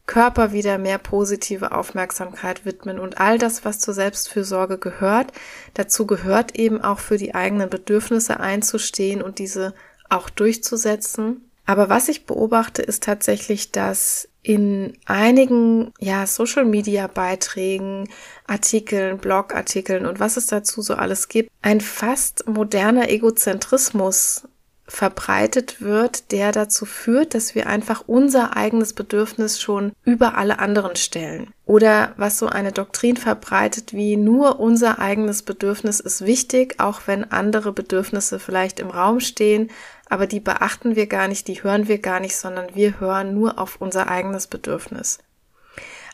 Körper 0.06 0.52
wieder 0.52 0.78
mehr 0.78 0.98
positive 0.98 1.72
Aufmerksamkeit 1.72 2.66
widmen 2.66 3.00
und 3.00 3.20
all 3.20 3.38
das, 3.38 3.64
was 3.64 3.80
zur 3.80 3.94
Selbstfürsorge 3.94 4.78
gehört. 4.78 5.32
Dazu 5.74 6.06
gehört 6.06 6.56
eben 6.56 6.82
auch 6.82 7.00
für 7.00 7.18
die 7.18 7.36
eigenen 7.36 7.70
Bedürfnisse 7.70 8.40
einzustehen 8.40 9.22
und 9.22 9.40
diese 9.40 9.74
auch 10.10 10.30
durchzusetzen. 10.30 11.50
Aber 11.66 11.90
was 11.90 12.10
ich 12.10 12.26
beobachte, 12.26 12.82
ist 12.82 13.04
tatsächlich, 13.04 13.72
dass 13.72 14.28
in 14.44 14.98
einigen 15.06 15.94
ja 16.00 16.26
Social 16.26 16.66
Media 16.66 17.08
Beiträgen, 17.08 18.10
Artikeln, 18.48 19.20
Blogartikeln 19.20 20.06
und 20.06 20.20
was 20.20 20.36
es 20.36 20.48
dazu 20.48 20.82
so 20.82 20.96
alles 20.96 21.28
gibt, 21.28 21.52
ein 21.62 21.80
fast 21.80 22.48
moderner 22.48 23.10
Egozentrismus 23.10 24.48
verbreitet 24.92 25.82
wird, 25.82 26.34
der 26.34 26.52
dazu 26.52 26.86
führt, 26.86 27.34
dass 27.34 27.56
wir 27.56 27.68
einfach 27.68 28.04
unser 28.08 28.58
eigenes 28.58 28.92
Bedürfnis 28.92 29.62
schon 29.62 29.94
über 30.04 30.38
alle 30.38 30.60
anderen 30.60 30.98
stellen. 30.98 31.54
Oder 31.66 32.12
was 32.18 32.38
so 32.38 32.48
eine 32.48 32.74
Doktrin 32.74 33.16
verbreitet 33.16 33.94
wie 33.94 34.18
nur 34.18 34.60
unser 34.60 35.00
eigenes 35.00 35.44
Bedürfnis 35.44 36.02
ist 36.02 36.26
wichtig, 36.26 36.76
auch 36.80 37.04
wenn 37.06 37.32
andere 37.32 37.72
Bedürfnisse 37.72 38.38
vielleicht 38.38 38.82
im 38.82 38.90
Raum 38.90 39.22
stehen, 39.22 39.72
aber 40.10 40.28
die 40.28 40.42
beachten 40.42 40.98
wir 40.98 41.08
gar 41.08 41.30
nicht, 41.30 41.48
die 41.48 41.64
hören 41.64 41.88
wir 41.88 42.00
gar 42.00 42.20
nicht, 42.20 42.36
sondern 42.36 42.76
wir 42.76 43.00
hören 43.00 43.34
nur 43.34 43.60
auf 43.60 43.78
unser 43.80 44.10
eigenes 44.10 44.48
Bedürfnis. 44.48 45.20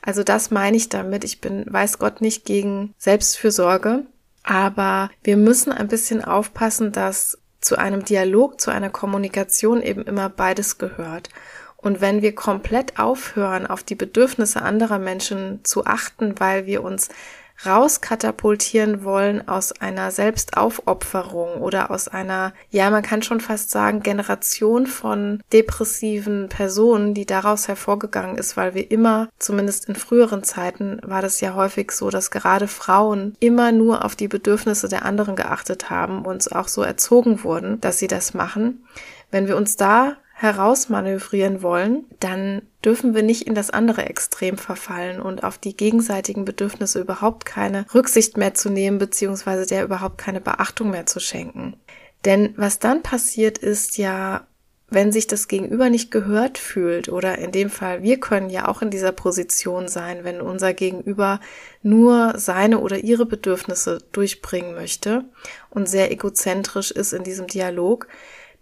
Also 0.04 0.24
das 0.24 0.52
meine 0.52 0.78
ich 0.78 0.88
damit. 0.88 1.24
Ich 1.24 1.42
bin, 1.42 1.66
weiß 1.68 1.98
Gott, 1.98 2.22
nicht 2.22 2.46
gegen 2.46 2.94
Selbstfürsorge, 3.00 4.06
aber 4.44 5.10
wir 5.24 5.36
müssen 5.36 5.72
ein 5.72 5.88
bisschen 5.88 6.24
aufpassen, 6.24 6.92
dass 6.92 7.40
zu 7.60 7.78
einem 7.78 8.06
Dialog, 8.06 8.62
zu 8.62 8.72
einer 8.72 8.90
Kommunikation 8.90 9.82
eben 9.82 10.04
immer 10.04 10.30
beides 10.30 10.78
gehört. 10.78 11.30
Und 11.76 12.02
wenn 12.02 12.22
wir 12.22 12.34
komplett 12.36 13.00
aufhören, 13.00 13.68
auf 13.68 13.84
die 13.84 13.96
Bedürfnisse 13.96 14.62
anderer 14.62 15.00
Menschen 15.00 15.64
zu 15.64 15.86
achten, 15.86 16.40
weil 16.40 16.66
wir 16.66 16.84
uns 16.84 17.10
rauskatapultieren 17.66 19.04
wollen 19.04 19.48
aus 19.48 19.72
einer 19.72 20.12
Selbstaufopferung 20.12 21.62
oder 21.62 21.92
aus 21.92 22.08
einer, 22.08 22.54
ja, 22.70 22.90
man 22.90 23.04
kann 23.04 23.22
schon 23.22 23.40
fast 23.40 23.72
sagen, 23.72 24.02
Generation 24.02 24.86
von 24.88 25.42
depressiven 25.52 26.50
Personen, 26.50 27.14
die 27.14 27.26
daraus 27.26 27.68
hervorgegangen 27.68 28.38
ist, 28.38 28.58
weil 28.58 28.74
wir 28.74 28.92
immer, 28.92 29.30
zumindest 29.40 29.90
in 29.90 29.96
früheren 29.96 30.44
Zeiten, 30.44 31.00
war 31.04 31.22
das 31.22 31.42
ja 31.42 31.56
häufig 31.56 31.92
so, 31.92 32.10
dass 32.10 32.32
gerade 32.32 32.68
Frauen 32.68 33.36
immer 33.40 33.72
nur 33.72 34.06
auf 34.06 34.16
die 34.16 34.28
Bedürfnisse 34.28 34.88
der 34.88 35.06
anderen 35.06 35.36
geachtet 35.36 35.90
haben 35.90 36.26
und 36.26 36.56
auch 36.56 36.68
so 36.68 36.84
erzogen 36.84 37.44
wurden, 37.44 37.82
dass 37.82 38.00
sie 38.00 38.08
das 38.08 38.34
machen. 38.34 38.86
Wenn 39.32 39.48
wir 39.48 39.58
uns 39.58 39.76
da 39.76 40.18
herausmanövrieren 40.40 41.64
wollen, 41.64 42.06
dann 42.20 42.62
dürfen 42.86 43.16
wir 43.16 43.24
nicht 43.24 43.48
in 43.48 43.56
das 43.56 43.72
andere 43.72 44.06
Extrem 44.06 44.60
verfallen 44.60 45.20
und 45.20 45.44
auf 45.44 45.58
die 45.58 45.76
gegenseitigen 45.76 46.46
Bedürfnisse 46.46 47.00
überhaupt 47.00 47.46
keine 47.46 47.88
Rücksicht 47.96 48.38
mehr 48.38 48.54
zu 48.54 48.70
nehmen, 48.70 49.00
beziehungsweise 49.00 49.66
der 49.66 49.84
überhaupt 49.84 50.20
keine 50.20 50.40
Beachtung 50.40 50.92
mehr 50.92 51.08
zu 51.08 51.20
schenken. 51.20 51.76
Denn 52.24 52.54
was 52.56 52.78
dann 52.78 53.02
passiert 53.02 53.58
ist 53.58 53.98
ja, 53.98 54.46
wenn 54.90 55.12
sich 55.12 55.26
das 55.26 55.48
Gegenüber 55.48 55.90
nicht 55.90 56.12
gehört 56.12 56.60
fühlt 56.60 57.10
oder 57.10 57.40
in 57.40 57.52
dem 57.52 57.72
Fall, 57.72 58.04
wir 58.04 58.20
können 58.20 58.52
ja 58.52 58.68
auch 58.68 58.84
in 58.84 58.92
dieser 58.92 59.14
Position 59.14 59.88
sein, 59.88 60.24
wenn 60.24 60.40
unser 60.40 60.76
Gegenüber 60.76 61.40
nur 61.82 62.38
seine 62.38 62.78
oder 62.78 63.00
ihre 63.00 63.26
Bedürfnisse 63.26 64.04
durchbringen 64.12 64.76
möchte 64.76 65.26
und 65.72 65.90
sehr 65.90 66.12
egozentrisch 66.12 66.92
ist 66.92 67.14
in 67.14 67.24
diesem 67.24 67.48
Dialog, 67.48 68.08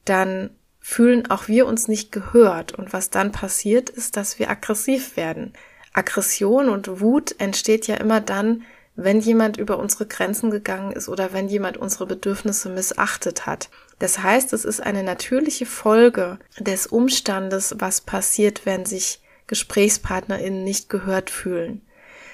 dann 0.05 0.51
fühlen 0.87 1.31
auch 1.31 1.47
wir 1.47 1.65
uns 1.65 1.87
nicht 1.87 2.11
gehört. 2.11 2.73
Und 2.73 2.93
was 2.93 3.09
dann 3.09 3.31
passiert, 3.31 3.89
ist, 3.89 4.17
dass 4.17 4.37
wir 4.37 4.51
aggressiv 4.51 5.17
werden. 5.17 5.53
Aggression 5.93 6.69
und 6.69 7.01
Wut 7.01 7.33
entsteht 7.39 7.87
ja 7.87 7.95
immer 7.95 8.21
dann, 8.21 8.61
wenn 8.95 9.19
jemand 9.19 9.57
über 9.57 9.79
unsere 9.79 10.05
Grenzen 10.05 10.51
gegangen 10.51 10.91
ist 10.91 11.09
oder 11.09 11.33
wenn 11.33 11.47
jemand 11.47 11.77
unsere 11.77 12.05
Bedürfnisse 12.05 12.69
missachtet 12.69 13.47
hat. 13.47 13.71
Das 13.97 14.21
heißt, 14.21 14.53
es 14.53 14.63
ist 14.63 14.79
eine 14.79 15.01
natürliche 15.01 15.65
Folge 15.65 16.37
des 16.59 16.85
Umstandes, 16.85 17.75
was 17.79 18.01
passiert, 18.01 18.67
wenn 18.67 18.85
sich 18.85 19.21
GesprächspartnerInnen 19.47 20.63
nicht 20.63 20.87
gehört 20.89 21.31
fühlen. 21.31 21.81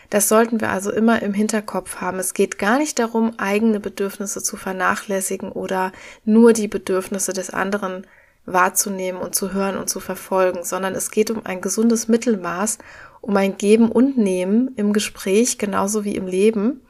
Das 0.10 0.28
sollten 0.28 0.60
wir 0.60 0.72
also 0.72 0.92
immer 0.92 1.22
im 1.22 1.34
Hinterkopf 1.34 2.02
haben. 2.02 2.20
Es 2.20 2.34
geht 2.34 2.60
gar 2.60 2.80
nicht 2.80 3.00
darum, 3.00 3.40
eigene 3.40 3.80
Bedürfnisse 3.80 4.44
zu 4.44 4.58
vernachlässigen 4.58 5.54
oder 5.54 5.94
nur 6.26 6.52
die 6.52 6.68
Bedürfnisse 6.68 7.32
des 7.32 7.50
anderen 7.50 8.06
wahrzunehmen 8.46 9.22
und 9.22 9.36
zu 9.36 9.54
hören 9.54 9.78
und 9.78 9.90
zu 9.90 10.00
verfolgen, 10.00 10.64
sondern 10.64 10.96
es 10.96 11.12
geht 11.12 11.32
um 11.32 11.46
ein 11.46 11.62
gesundes 11.62 12.08
Mittelmaß, 12.08 12.80
um 13.22 13.38
ein 13.38 13.58
Geben 13.58 13.92
und 13.92 14.18
Nehmen 14.18 14.74
im 14.76 14.94
Gespräch 14.94 15.58
genauso 15.58 16.04
wie 16.04 16.16
im 16.16 16.28
Leben. 16.28 16.82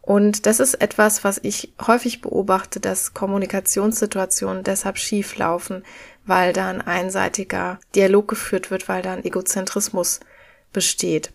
Und 0.00 0.46
das 0.46 0.60
ist 0.60 0.74
etwas, 0.74 1.24
was 1.24 1.40
ich 1.42 1.72
häufig 1.86 2.20
beobachte, 2.20 2.78
dass 2.78 3.14
Kommunikationssituationen 3.14 4.62
deshalb 4.62 4.98
schief 4.98 5.36
laufen, 5.38 5.82
weil 6.26 6.52
da 6.52 6.68
ein 6.68 6.82
einseitiger 6.82 7.78
Dialog 7.94 8.28
geführt 8.28 8.70
wird, 8.70 8.88
weil 8.88 9.02
da 9.02 9.14
ein 9.14 9.24
Egozentrismus 9.24 10.20
besteht. 10.72 11.32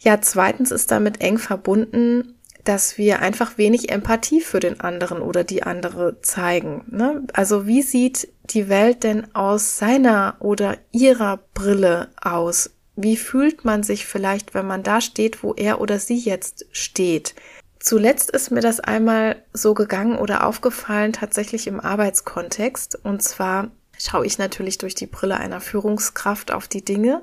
Ja, 0.00 0.20
zweitens 0.20 0.70
ist 0.70 0.90
damit 0.90 1.20
eng 1.20 1.38
verbunden, 1.38 2.34
dass 2.64 2.98
wir 2.98 3.20
einfach 3.20 3.58
wenig 3.58 3.90
Empathie 3.90 4.40
für 4.40 4.60
den 4.60 4.80
anderen 4.80 5.20
oder 5.20 5.44
die 5.44 5.62
andere 5.62 6.20
zeigen. 6.20 6.84
Ne? 6.90 7.26
Also 7.32 7.66
wie 7.66 7.82
sieht 7.82 8.28
die 8.44 8.68
Welt 8.68 9.02
denn 9.02 9.34
aus 9.34 9.78
seiner 9.78 10.36
oder 10.38 10.76
ihrer 10.92 11.40
Brille 11.54 12.08
aus? 12.20 12.70
Wie 12.94 13.16
fühlt 13.16 13.64
man 13.64 13.82
sich 13.82 14.06
vielleicht, 14.06 14.54
wenn 14.54 14.66
man 14.66 14.82
da 14.82 15.00
steht, 15.00 15.42
wo 15.42 15.54
er 15.54 15.80
oder 15.80 15.98
sie 15.98 16.18
jetzt 16.18 16.66
steht? 16.72 17.34
Zuletzt 17.80 18.30
ist 18.30 18.50
mir 18.50 18.60
das 18.60 18.78
einmal 18.78 19.42
so 19.52 19.74
gegangen 19.74 20.16
oder 20.16 20.46
aufgefallen, 20.46 21.12
tatsächlich 21.12 21.66
im 21.66 21.80
Arbeitskontext. 21.80 22.96
Und 23.02 23.22
zwar 23.22 23.72
schaue 23.98 24.24
ich 24.24 24.38
natürlich 24.38 24.78
durch 24.78 24.94
die 24.94 25.06
Brille 25.06 25.36
einer 25.36 25.60
Führungskraft 25.60 26.52
auf 26.52 26.68
die 26.68 26.84
Dinge 26.84 27.22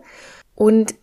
und 0.55 0.95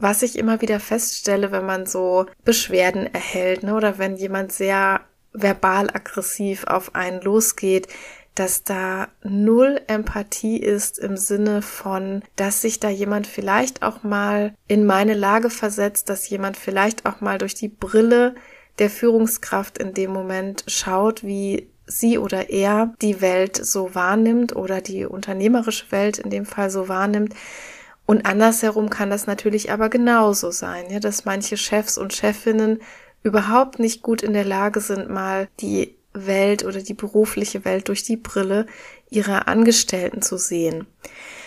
was 0.00 0.22
ich 0.22 0.38
immer 0.38 0.60
wieder 0.60 0.80
feststelle, 0.80 1.52
wenn 1.52 1.66
man 1.66 1.86
so 1.86 2.26
Beschwerden 2.44 3.06
erhält, 3.12 3.62
ne, 3.62 3.74
oder 3.74 3.98
wenn 3.98 4.16
jemand 4.16 4.52
sehr 4.52 5.00
verbal 5.32 5.88
aggressiv 5.90 6.64
auf 6.64 6.94
einen 6.94 7.20
losgeht, 7.20 7.86
dass 8.34 8.64
da 8.64 9.08
null 9.22 9.80
Empathie 9.86 10.58
ist 10.58 10.98
im 10.98 11.16
Sinne 11.16 11.62
von, 11.62 12.22
dass 12.36 12.62
sich 12.62 12.80
da 12.80 12.88
jemand 12.88 13.26
vielleicht 13.26 13.82
auch 13.82 14.02
mal 14.02 14.54
in 14.66 14.86
meine 14.86 15.14
Lage 15.14 15.50
versetzt, 15.50 16.08
dass 16.08 16.28
jemand 16.28 16.56
vielleicht 16.56 17.06
auch 17.06 17.20
mal 17.20 17.38
durch 17.38 17.54
die 17.54 17.68
Brille 17.68 18.34
der 18.78 18.88
Führungskraft 18.88 19.78
in 19.78 19.94
dem 19.94 20.12
Moment 20.12 20.64
schaut, 20.68 21.22
wie 21.22 21.68
sie 21.86 22.18
oder 22.18 22.50
er 22.50 22.94
die 23.02 23.20
Welt 23.20 23.56
so 23.56 23.94
wahrnimmt 23.94 24.54
oder 24.54 24.80
die 24.80 25.04
unternehmerische 25.04 25.90
Welt 25.90 26.18
in 26.18 26.30
dem 26.30 26.46
Fall 26.46 26.70
so 26.70 26.88
wahrnimmt, 26.88 27.34
und 28.10 28.26
andersherum 28.26 28.90
kann 28.90 29.08
das 29.08 29.28
natürlich 29.28 29.70
aber 29.70 29.88
genauso 29.88 30.50
sein, 30.50 30.90
ja, 30.90 30.98
dass 30.98 31.26
manche 31.26 31.56
Chefs 31.56 31.96
und 31.96 32.12
Chefinnen 32.12 32.80
überhaupt 33.22 33.78
nicht 33.78 34.02
gut 34.02 34.22
in 34.22 34.32
der 34.32 34.44
Lage 34.44 34.80
sind, 34.80 35.08
mal 35.08 35.46
die 35.60 35.94
Welt 36.12 36.64
oder 36.64 36.82
die 36.82 36.94
berufliche 36.94 37.64
Welt 37.64 37.86
durch 37.86 38.02
die 38.02 38.16
Brille 38.16 38.66
ihrer 39.10 39.46
Angestellten 39.46 40.22
zu 40.22 40.38
sehen. 40.38 40.88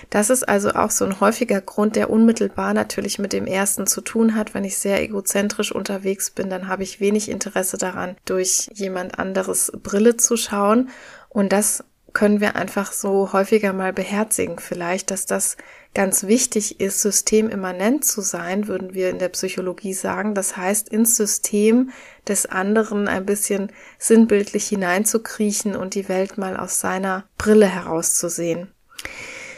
Das 0.10 0.30
ist 0.30 0.48
also 0.48 0.70
auch 0.70 0.92
so 0.92 1.04
ein 1.04 1.20
häufiger 1.20 1.60
Grund, 1.60 1.98
der 1.98 2.10
unmittelbar 2.10 2.74
natürlich 2.74 3.20
mit 3.20 3.34
dem 3.34 3.46
ersten 3.46 3.86
zu 3.86 4.00
tun 4.00 4.34
hat. 4.34 4.54
Wenn 4.54 4.64
ich 4.64 4.78
sehr 4.78 5.04
egozentrisch 5.04 5.74
unterwegs 5.74 6.32
bin, 6.32 6.50
dann 6.50 6.70
habe 6.70 6.84
ich 6.84 7.02
wenig 7.02 7.28
Interesse 7.28 7.78
daran, 7.78 8.16
durch 8.24 8.70
jemand 8.74 9.20
anderes 9.20 9.70
Brille 9.84 10.16
zu 10.16 10.38
schauen. 10.38 10.88
Und 11.28 11.52
das 11.52 11.84
können 12.14 12.40
wir 12.40 12.56
einfach 12.56 12.94
so 12.94 13.34
häufiger 13.34 13.74
mal 13.74 13.92
beherzigen 13.92 14.60
vielleicht, 14.60 15.12
dass 15.12 15.26
das 15.26 15.58
ganz 15.94 16.24
wichtig 16.24 16.80
ist, 16.80 17.02
systemimmanent 17.02 18.04
zu 18.04 18.22
sein, 18.22 18.68
würden 18.68 18.94
wir 18.94 19.10
in 19.10 19.20
der 19.20 19.30
Psychologie 19.30 19.94
sagen. 19.94 20.34
Das 20.34 20.58
heißt, 20.58 20.90
ins 20.90 21.16
System 21.16 21.92
des 22.28 22.46
anderen 22.46 23.08
ein 23.08 23.26
bisschen 23.26 23.72
sinnbildlich 24.00 24.68
hineinzukriechen 24.68 25.76
und 25.76 25.94
die 25.94 26.10
Welt 26.10 26.38
mal 26.38 26.58
aus 26.58 26.80
seiner 26.80 27.26
Brille 27.38 27.68
herauszusehen. 27.68 28.70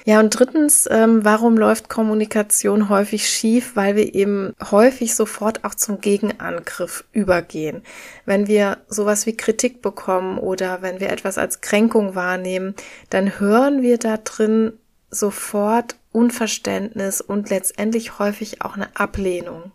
Ja, 0.08 0.20
und 0.20 0.30
drittens, 0.38 0.88
ähm, 0.92 1.26
warum 1.26 1.58
läuft 1.58 1.90
Kommunikation 1.90 2.90
häufig 2.90 3.28
schief? 3.28 3.76
Weil 3.76 3.96
wir 3.96 4.14
eben 4.14 4.54
häufig 4.70 5.16
sofort 5.16 5.64
auch 5.64 5.74
zum 5.74 6.00
Gegenangriff 6.00 7.06
übergehen. 7.12 7.82
Wenn 8.24 8.48
wir 8.48 8.78
sowas 8.88 9.26
wie 9.26 9.36
Kritik 9.36 9.82
bekommen 9.82 10.38
oder 10.38 10.84
wenn 10.84 11.00
wir 11.00 11.10
etwas 11.10 11.40
als 11.40 11.62
Kränkung 11.62 12.14
wahrnehmen, 12.14 12.76
dann 13.10 13.40
hören 13.40 13.82
wir 13.82 13.98
da 13.98 14.18
drin 14.18 14.74
sofort 15.16 15.96
Unverständnis 16.12 17.22
und 17.22 17.50
letztendlich 17.50 18.20
häufig 18.20 18.62
auch 18.62 18.76
eine 18.76 18.96
Ablehnung. 18.96 19.72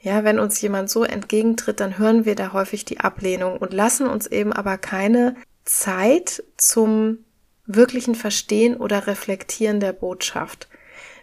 Ja, 0.00 0.24
wenn 0.24 0.38
uns 0.38 0.60
jemand 0.60 0.88
so 0.88 1.04
entgegentritt, 1.04 1.78
dann 1.78 1.98
hören 1.98 2.24
wir 2.24 2.34
da 2.34 2.52
häufig 2.52 2.86
die 2.86 3.00
Ablehnung 3.00 3.58
und 3.58 3.74
lassen 3.74 4.06
uns 4.06 4.26
eben 4.26 4.52
aber 4.52 4.78
keine 4.78 5.36
Zeit 5.64 6.42
zum 6.56 7.18
wirklichen 7.66 8.14
Verstehen 8.14 8.76
oder 8.76 9.06
Reflektieren 9.06 9.78
der 9.78 9.92
Botschaft. 9.92 10.68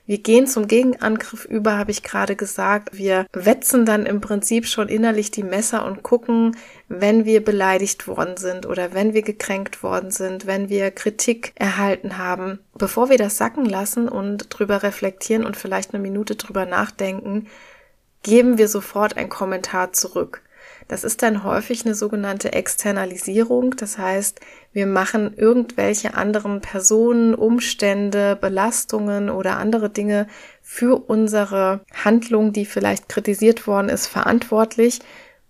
Wir 0.07 0.19
gehen 0.19 0.47
zum 0.47 0.69
Gegenangriff 0.69 1.43
über, 1.43 1.77
habe 1.77 1.91
ich 1.91 2.01
gerade 2.01 2.37
gesagt. 2.37 2.97
Wir 2.97 3.25
wetzen 3.33 3.85
dann 3.85 4.05
im 4.05 4.21
Prinzip 4.21 4.65
schon 4.65 4.87
innerlich 4.87 5.31
die 5.31 5.43
Messer 5.43 5.85
und 5.85 6.01
gucken, 6.01 6.55
wenn 6.87 7.25
wir 7.25 7.43
beleidigt 7.43 8.07
worden 8.07 8.37
sind 8.37 8.65
oder 8.65 8.93
wenn 8.93 9.13
wir 9.13 9.21
gekränkt 9.21 9.83
worden 9.83 10.09
sind, 10.09 10.47
wenn 10.47 10.69
wir 10.69 10.91
Kritik 10.91 11.51
erhalten 11.55 12.17
haben. 12.17 12.59
Bevor 12.77 13.09
wir 13.09 13.17
das 13.17 13.37
sacken 13.37 13.65
lassen 13.65 14.07
und 14.07 14.47
drüber 14.49 14.81
reflektieren 14.81 15.45
und 15.45 15.57
vielleicht 15.57 15.93
eine 15.93 16.01
Minute 16.01 16.37
drüber 16.37 16.65
nachdenken, 16.65 17.47
geben 18.23 18.57
wir 18.57 18.69
sofort 18.69 19.17
einen 19.17 19.29
Kommentar 19.29 19.91
zurück. 19.91 20.41
Das 20.87 21.03
ist 21.03 21.21
dann 21.21 21.43
häufig 21.43 21.85
eine 21.85 21.95
sogenannte 21.95 22.53
Externalisierung. 22.53 23.75
Das 23.75 23.97
heißt, 23.97 24.39
wir 24.71 24.87
machen 24.87 25.33
irgendwelche 25.35 26.13
anderen 26.13 26.61
Personen, 26.61 27.35
Umstände, 27.35 28.37
Belastungen 28.39 29.29
oder 29.29 29.57
andere 29.57 29.89
Dinge 29.89 30.27
für 30.61 31.09
unsere 31.09 31.81
Handlung, 31.93 32.53
die 32.53 32.65
vielleicht 32.65 33.09
kritisiert 33.09 33.67
worden 33.67 33.89
ist, 33.89 34.07
verantwortlich, 34.07 34.99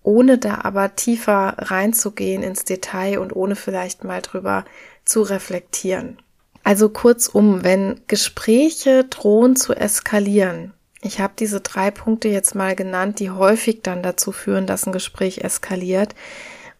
ohne 0.01 0.37
da 0.37 0.61
aber 0.63 0.95
tiefer 0.95 1.55
reinzugehen 1.57 2.41
ins 2.41 2.63
Detail 2.63 3.19
und 3.19 3.35
ohne 3.35 3.55
vielleicht 3.55 4.03
mal 4.03 4.21
drüber 4.21 4.65
zu 5.05 5.21
reflektieren. 5.21 6.17
Also 6.63 6.89
kurzum, 6.89 7.63
wenn 7.63 8.01
Gespräche 8.07 9.03
drohen 9.03 9.55
zu 9.55 9.73
eskalieren, 9.73 10.73
ich 11.01 11.19
habe 11.19 11.33
diese 11.37 11.61
drei 11.61 11.91
Punkte 11.91 12.27
jetzt 12.27 12.55
mal 12.55 12.75
genannt, 12.75 13.19
die 13.19 13.29
häufig 13.29 13.81
dann 13.83 14.01
dazu 14.01 14.31
führen, 14.31 14.65
dass 14.65 14.85
ein 14.85 14.91
Gespräch 14.91 15.39
eskaliert. 15.39 16.15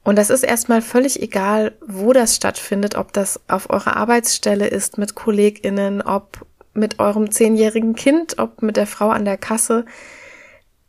Und 0.03 0.15
das 0.17 0.29
ist 0.29 0.43
erstmal 0.43 0.81
völlig 0.81 1.21
egal, 1.21 1.73
wo 1.85 2.13
das 2.13 2.35
stattfindet, 2.35 2.95
ob 2.95 3.13
das 3.13 3.41
auf 3.47 3.69
eurer 3.69 3.97
Arbeitsstelle 3.97 4.67
ist, 4.67 4.97
mit 4.97 5.15
KollegInnen, 5.15 6.01
ob 6.01 6.45
mit 6.73 6.99
eurem 6.99 7.31
zehnjährigen 7.31 7.95
Kind, 7.95 8.39
ob 8.39 8.61
mit 8.61 8.77
der 8.77 8.87
Frau 8.87 9.09
an 9.09 9.25
der 9.25 9.37
Kasse, 9.37 9.85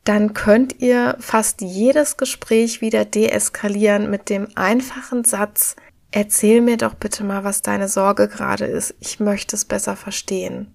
dann 0.04 0.32
könnt 0.32 0.80
ihr 0.80 1.16
fast 1.18 1.60
jedes 1.60 2.16
Gespräch 2.16 2.80
wieder 2.80 3.04
deeskalieren 3.04 4.08
mit 4.08 4.30
dem 4.30 4.48
einfachen 4.54 5.24
Satz, 5.24 5.76
erzähl 6.12 6.60
mir 6.60 6.76
doch 6.76 6.94
bitte 6.94 7.24
mal, 7.24 7.44
was 7.44 7.60
deine 7.60 7.88
Sorge 7.88 8.28
gerade 8.28 8.64
ist. 8.64 8.94
Ich 9.00 9.20
möchte 9.20 9.56
es 9.56 9.64
besser 9.64 9.96
verstehen. 9.96 10.72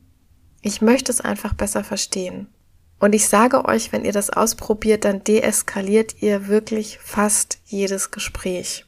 Ich 0.64 0.82
möchte 0.82 1.12
es 1.12 1.22
einfach 1.22 1.54
besser 1.54 1.84
verstehen. 1.84 2.48
Und 3.00 3.14
ich 3.14 3.28
sage 3.28 3.66
euch, 3.66 3.92
wenn 3.92 4.06
ihr 4.06 4.14
das 4.14 4.30
ausprobiert, 4.30 5.04
dann 5.04 5.24
deeskaliert 5.26 6.22
ihr 6.22 6.48
wirklich 6.48 7.00
fast 7.00 7.60
jedes 7.66 8.12
Gespräch. 8.12 8.86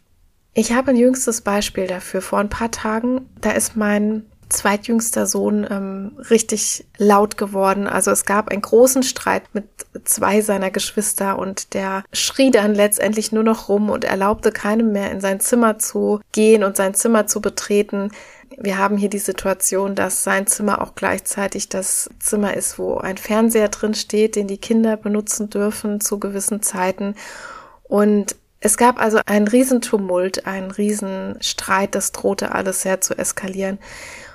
Ich 0.54 0.72
habe 0.72 0.92
ein 0.92 0.96
jüngstes 0.96 1.42
Beispiel 1.42 1.86
dafür. 1.86 2.22
Vor 2.22 2.40
ein 2.40 2.48
paar 2.48 2.72
Tagen, 2.72 3.30
da 3.42 3.52
ist 3.52 3.76
mein 3.76 4.26
zweitjüngster 4.48 5.26
Sohn 5.26 5.68
ähm, 5.70 6.14
richtig 6.30 6.86
laut 6.98 7.36
geworden. 7.38 7.88
Also 7.88 8.12
es 8.12 8.26
gab 8.26 8.50
einen 8.50 8.62
großen 8.62 9.04
Streit 9.04 9.44
mit 9.52 9.66
zwei 10.06 10.40
seiner 10.40 10.72
Geschwister 10.72 11.38
und 11.38 11.74
der 11.74 12.06
schrie 12.14 12.52
dann 12.52 12.74
letztendlich 12.74 13.34
nur 13.34 13.44
noch 13.44 13.68
rum 13.68 13.90
und 13.90 14.06
erlaubte 14.06 14.52
keinem 14.52 14.94
mehr 14.94 15.12
in 15.12 15.20
sein 15.20 15.42
Zimmer 15.42 15.78
zu 15.78 16.22
gehen 16.32 16.64
und 16.64 16.78
sein 16.78 16.94
Zimmer 16.94 17.28
zu 17.28 17.42
betreten. 17.42 18.12
Wir 18.58 18.78
haben 18.78 18.98
hier 18.98 19.10
die 19.10 19.20
Situation, 19.20 19.96
dass 19.96 20.24
sein 20.24 20.48
Zimmer 20.48 20.82
auch 20.82 20.96
gleichzeitig 20.96 21.68
das 21.70 22.10
Zimmer 22.20 22.56
ist, 22.56 22.80
wo 22.80 22.98
ein 22.98 23.18
Fernseher 23.18 23.70
drin 23.70 23.94
steht, 23.94 24.36
den 24.36 24.48
die 24.48 24.58
Kinder 24.58 24.96
benutzen 24.98 25.50
dürfen 25.50 26.00
zu 26.00 26.20
gewissen 26.20 26.62
Zeiten. 26.62 27.16
Und 27.84 28.36
es 28.62 28.78
gab 28.78 29.00
also 29.00 29.20
einen 29.26 29.48
Riesentumult, 29.48 30.48
einen 30.48 30.72
Riesenstreit, 30.72 31.96
das 31.96 32.12
drohte 32.12 32.54
alles 32.54 32.82
sehr 32.82 33.02
zu 33.02 33.18
eskalieren. 33.18 33.78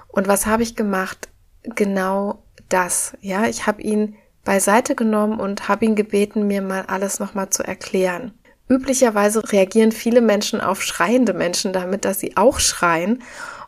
Und 0.08 0.28
was 0.28 0.46
habe 0.46 0.62
ich 0.62 0.76
gemacht? 0.76 1.28
Genau 1.62 2.42
das. 2.68 3.14
Ja, 3.20 3.46
ich 3.46 3.66
habe 3.66 3.82
ihn 3.82 4.16
beiseite 4.44 4.94
genommen 4.94 5.40
und 5.40 5.68
habe 5.68 5.84
ihn 5.84 5.96
gebeten, 5.96 6.46
mir 6.46 6.62
mal 6.62 6.84
alles 6.86 7.20
nochmal 7.20 7.50
zu 7.50 7.62
erklären. 7.62 8.32
Üblicherweise 8.68 9.42
reagieren 9.50 9.90
viele 9.90 10.20
Menschen 10.20 10.60
auf 10.60 10.82
schreiende 10.82 11.32
Menschen 11.32 11.72
damit, 11.72 12.04
dass 12.04 12.20
sie 12.20 12.36
auch 12.36 12.60
schreien. 12.60 13.22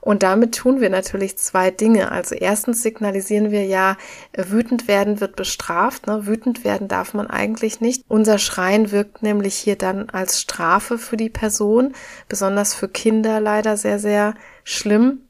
Und 0.05 0.25
damit 0.25 0.57
tun 0.57 0.81
wir 0.81 0.91
natürlich 0.91 1.39
zwei 1.39 1.71
Dinge. 1.71 2.11
Also 2.11 2.35
erstens 2.35 2.83
signalisieren 2.83 3.53
wir 3.53 3.65
ja, 3.65 3.97
wütend 4.37 4.89
werden 4.89 5.21
wird 5.21 5.37
bestraft. 5.37 6.09
Ne? 6.09 6.27
Wütend 6.27 6.65
werden 6.65 6.89
darf 6.89 7.15
man 7.15 7.29
eigentlich 7.29 7.81
nicht. 7.81 8.05
Unser 8.09 8.39
Schreien 8.39 8.91
wirkt 8.91 9.23
nämlich 9.23 9.55
hier 9.55 9.77
dann 9.77 10.11
als 10.11 10.41
Strafe 10.41 10.99
für 10.99 11.17
die 11.17 11.31
Person, 11.31 11.95
besonders 12.29 12.75
für 12.75 12.89
Kinder 12.89 13.39
leider 13.41 13.77
sehr, 13.77 14.01
sehr 14.01 14.35
schlimm. 14.65 15.21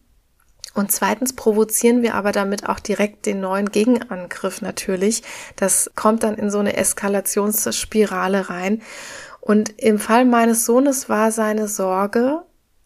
Und 0.72 0.90
zweitens 0.90 1.34
provozieren 1.34 2.00
wir 2.00 2.14
aber 2.14 2.32
damit 2.32 2.66
auch 2.66 2.80
direkt 2.80 3.26
den 3.26 3.40
neuen 3.40 3.70
Gegenangriff 3.70 4.62
natürlich. 4.62 5.22
Das 5.54 5.90
kommt 5.96 6.22
dann 6.22 6.36
in 6.36 6.50
so 6.50 6.60
eine 6.60 6.78
Eskalationsspirale 6.78 8.48
rein. 8.48 8.80
Und 9.38 9.78
im 9.78 9.98
Fall 9.98 10.24
meines 10.24 10.64
Sohnes 10.64 11.10
war 11.10 11.30
seine 11.30 11.68
Sorge, 11.68 12.42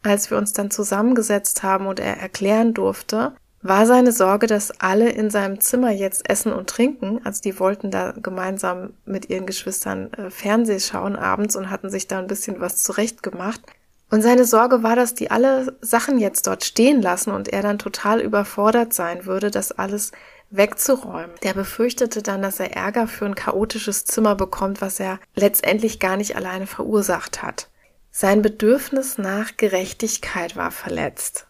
als 0.07 0.31
wir 0.31 0.39
uns 0.39 0.53
dann 0.53 0.71
zusammengesetzt 0.71 1.63
haben 1.63 1.87
und 1.87 2.01
er 2.01 2.19
erklären 2.19 2.75
durfte, 2.75 3.33
war 3.63 3.87
seine 3.87 4.13
Sorge, 4.13 4.47
dass 4.47 4.81
alle 4.81 5.11
in 5.11 5.31
seinem 5.31 5.61
Zimmer 5.61 5.91
jetzt 5.91 6.29
essen 6.31 6.53
und 6.53 6.69
trinken. 6.69 7.21
Also 7.25 7.41
die 7.43 7.59
wollten 7.59 7.91
da 7.91 8.13
gemeinsam 8.13 8.95
mit 9.05 9.29
ihren 9.29 9.47
Geschwistern 9.47 10.13
äh, 10.13 10.31
Fernseh 10.31 10.79
schauen 10.79 11.17
abends 11.17 11.57
und 11.57 11.71
hatten 11.71 11.91
sich 11.91 12.07
da 12.07 12.19
ein 12.19 12.29
bisschen 12.29 12.61
was 12.61 12.83
zurechtgemacht. 12.83 13.61
Und 14.09 14.23
seine 14.23 14.45
Sorge 14.45 14.85
war, 14.85 14.95
dass 14.95 15.15
die 15.15 15.33
alle 15.33 15.77
Sachen 15.81 16.19
jetzt 16.19 16.47
dort 16.47 16.65
stehen 16.65 17.03
lassen 17.03 17.33
und 17.33 17.49
er 17.49 17.63
dann 17.63 17.81
total 17.81 18.21
überfordert 18.21 18.93
sein 18.93 19.27
würde, 19.27 19.51
das 19.51 19.73
alles 19.73 20.13
wegzuräumen. 20.51 21.35
Der 21.43 21.55
befürchtete 21.55 22.23
dann, 22.23 22.41
dass 22.41 22.61
er 22.61 22.77
Ärger 22.77 23.09
für 23.09 23.27
ein 23.27 23.35
chaotisches 23.35 24.05
Zimmer 24.05 24.37
bekommt, 24.37 24.81
was 24.81 25.01
er 25.01 25.19
letztendlich 25.35 25.99
gar 25.99 26.17
nicht 26.17 26.37
alleine 26.37 26.69
verursacht 26.69 27.43
hat. 27.43 27.69
Sein 28.19 28.41
Bedürfnis 28.41 29.19
nach 29.19 29.59
Gerechtigkeit 29.59 30.57
war 30.57 30.71
verletzt. 30.71 31.47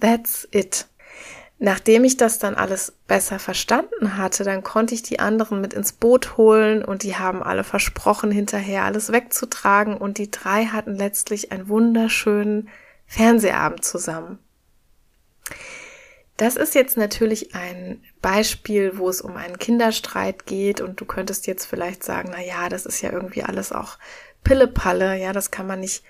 That's 0.00 0.48
it. 0.50 0.86
Nachdem 1.58 2.04
ich 2.04 2.16
das 2.16 2.38
dann 2.38 2.54
alles 2.54 2.94
besser 3.06 3.38
verstanden 3.38 4.16
hatte, 4.16 4.42
dann 4.42 4.62
konnte 4.62 4.94
ich 4.94 5.02
die 5.02 5.20
anderen 5.20 5.60
mit 5.60 5.74
ins 5.74 5.92
Boot 5.92 6.38
holen 6.38 6.82
und 6.82 7.02
die 7.02 7.16
haben 7.16 7.42
alle 7.42 7.64
versprochen, 7.64 8.30
hinterher 8.30 8.84
alles 8.84 9.12
wegzutragen 9.12 9.94
und 9.94 10.16
die 10.16 10.30
drei 10.30 10.64
hatten 10.64 10.94
letztlich 10.94 11.52
einen 11.52 11.68
wunderschönen 11.68 12.70
Fernsehabend 13.04 13.84
zusammen. 13.84 14.38
Das 16.38 16.56
ist 16.56 16.74
jetzt 16.74 16.96
natürlich 16.96 17.54
ein 17.54 18.02
Beispiel, 18.22 18.96
wo 18.96 19.10
es 19.10 19.20
um 19.20 19.36
einen 19.36 19.58
Kinderstreit 19.58 20.46
geht 20.46 20.80
und 20.80 20.98
du 20.98 21.04
könntest 21.04 21.46
jetzt 21.46 21.66
vielleicht 21.66 22.04
sagen, 22.04 22.30
na 22.32 22.42
ja, 22.42 22.70
das 22.70 22.86
ist 22.86 23.02
ja 23.02 23.10
irgendwie 23.10 23.42
alles 23.42 23.70
auch 23.70 23.98
Pillepalle, 24.46 25.16
ja, 25.16 25.32
das 25.32 25.50
kann 25.50 25.66
man 25.66 25.80
nicht 25.80 26.04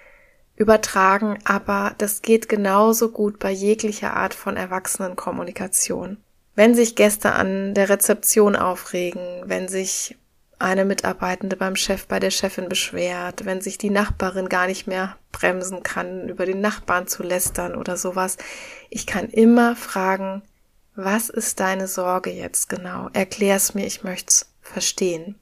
übertragen, 0.56 1.38
aber 1.44 1.94
das 1.96 2.20
geht 2.20 2.50
genauso 2.50 3.10
gut 3.10 3.38
bei 3.38 3.50
jeglicher 3.50 4.14
Art 4.14 4.34
von 4.34 4.58
Erwachsenenkommunikation. 4.58 6.18
Wenn 6.54 6.74
sich 6.74 6.96
Gäste 6.96 7.32
an 7.32 7.72
der 7.72 7.88
Rezeption 7.88 8.54
aufregen, 8.54 9.22
wenn 9.46 9.68
sich 9.68 10.16
eine 10.58 10.84
Mitarbeitende 10.84 11.56
beim 11.56 11.76
Chef 11.76 12.06
bei 12.06 12.20
der 12.20 12.30
Chefin 12.30 12.68
beschwert, 12.68 13.46
wenn 13.46 13.62
sich 13.62 13.78
die 13.78 13.90
Nachbarin 13.90 14.50
gar 14.50 14.66
nicht 14.66 14.86
mehr 14.86 15.16
bremsen 15.32 15.82
kann, 15.82 16.28
über 16.28 16.44
den 16.44 16.60
Nachbarn 16.60 17.06
zu 17.06 17.22
lästern 17.22 17.74
oder 17.74 17.96
sowas. 17.96 18.36
Ich 18.90 19.06
kann 19.06 19.30
immer 19.30 19.76
fragen, 19.76 20.42
was 20.94 21.30
ist 21.30 21.60
deine 21.60 21.88
Sorge 21.88 22.30
jetzt 22.30 22.68
genau? 22.68 23.08
Erklär's 23.14 23.72
mir, 23.74 23.86
ich 23.86 24.02
möchte's 24.02 24.50
verstehen. 24.60 25.36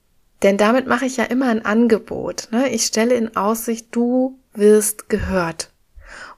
Denn 0.44 0.58
damit 0.58 0.86
mache 0.86 1.06
ich 1.06 1.16
ja 1.16 1.24
immer 1.24 1.48
ein 1.48 1.64
Angebot. 1.64 2.48
Ne? 2.52 2.68
Ich 2.68 2.84
stelle 2.84 3.14
in 3.14 3.34
Aussicht, 3.34 3.88
du 3.90 4.38
wirst 4.52 5.08
gehört. 5.08 5.72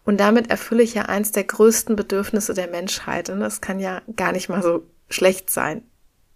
Und 0.05 0.21
damit 0.21 0.49
erfülle 0.49 0.85
ich 0.85 0.95
ja 0.95 1.03
eins 1.03 1.33
der 1.33 1.43
größten 1.43 1.97
Bedürfnisse 1.97 2.55
der 2.55 2.69
Menschheit. 2.69 3.29
Und 3.29 3.41
das 3.41 3.61
kann 3.61 3.81
ja 3.81 4.03
gar 4.15 4.31
nicht 4.31 4.49
mal 4.49 4.63
so 4.63 4.85
schlecht 5.11 5.51
sein. 5.51 5.83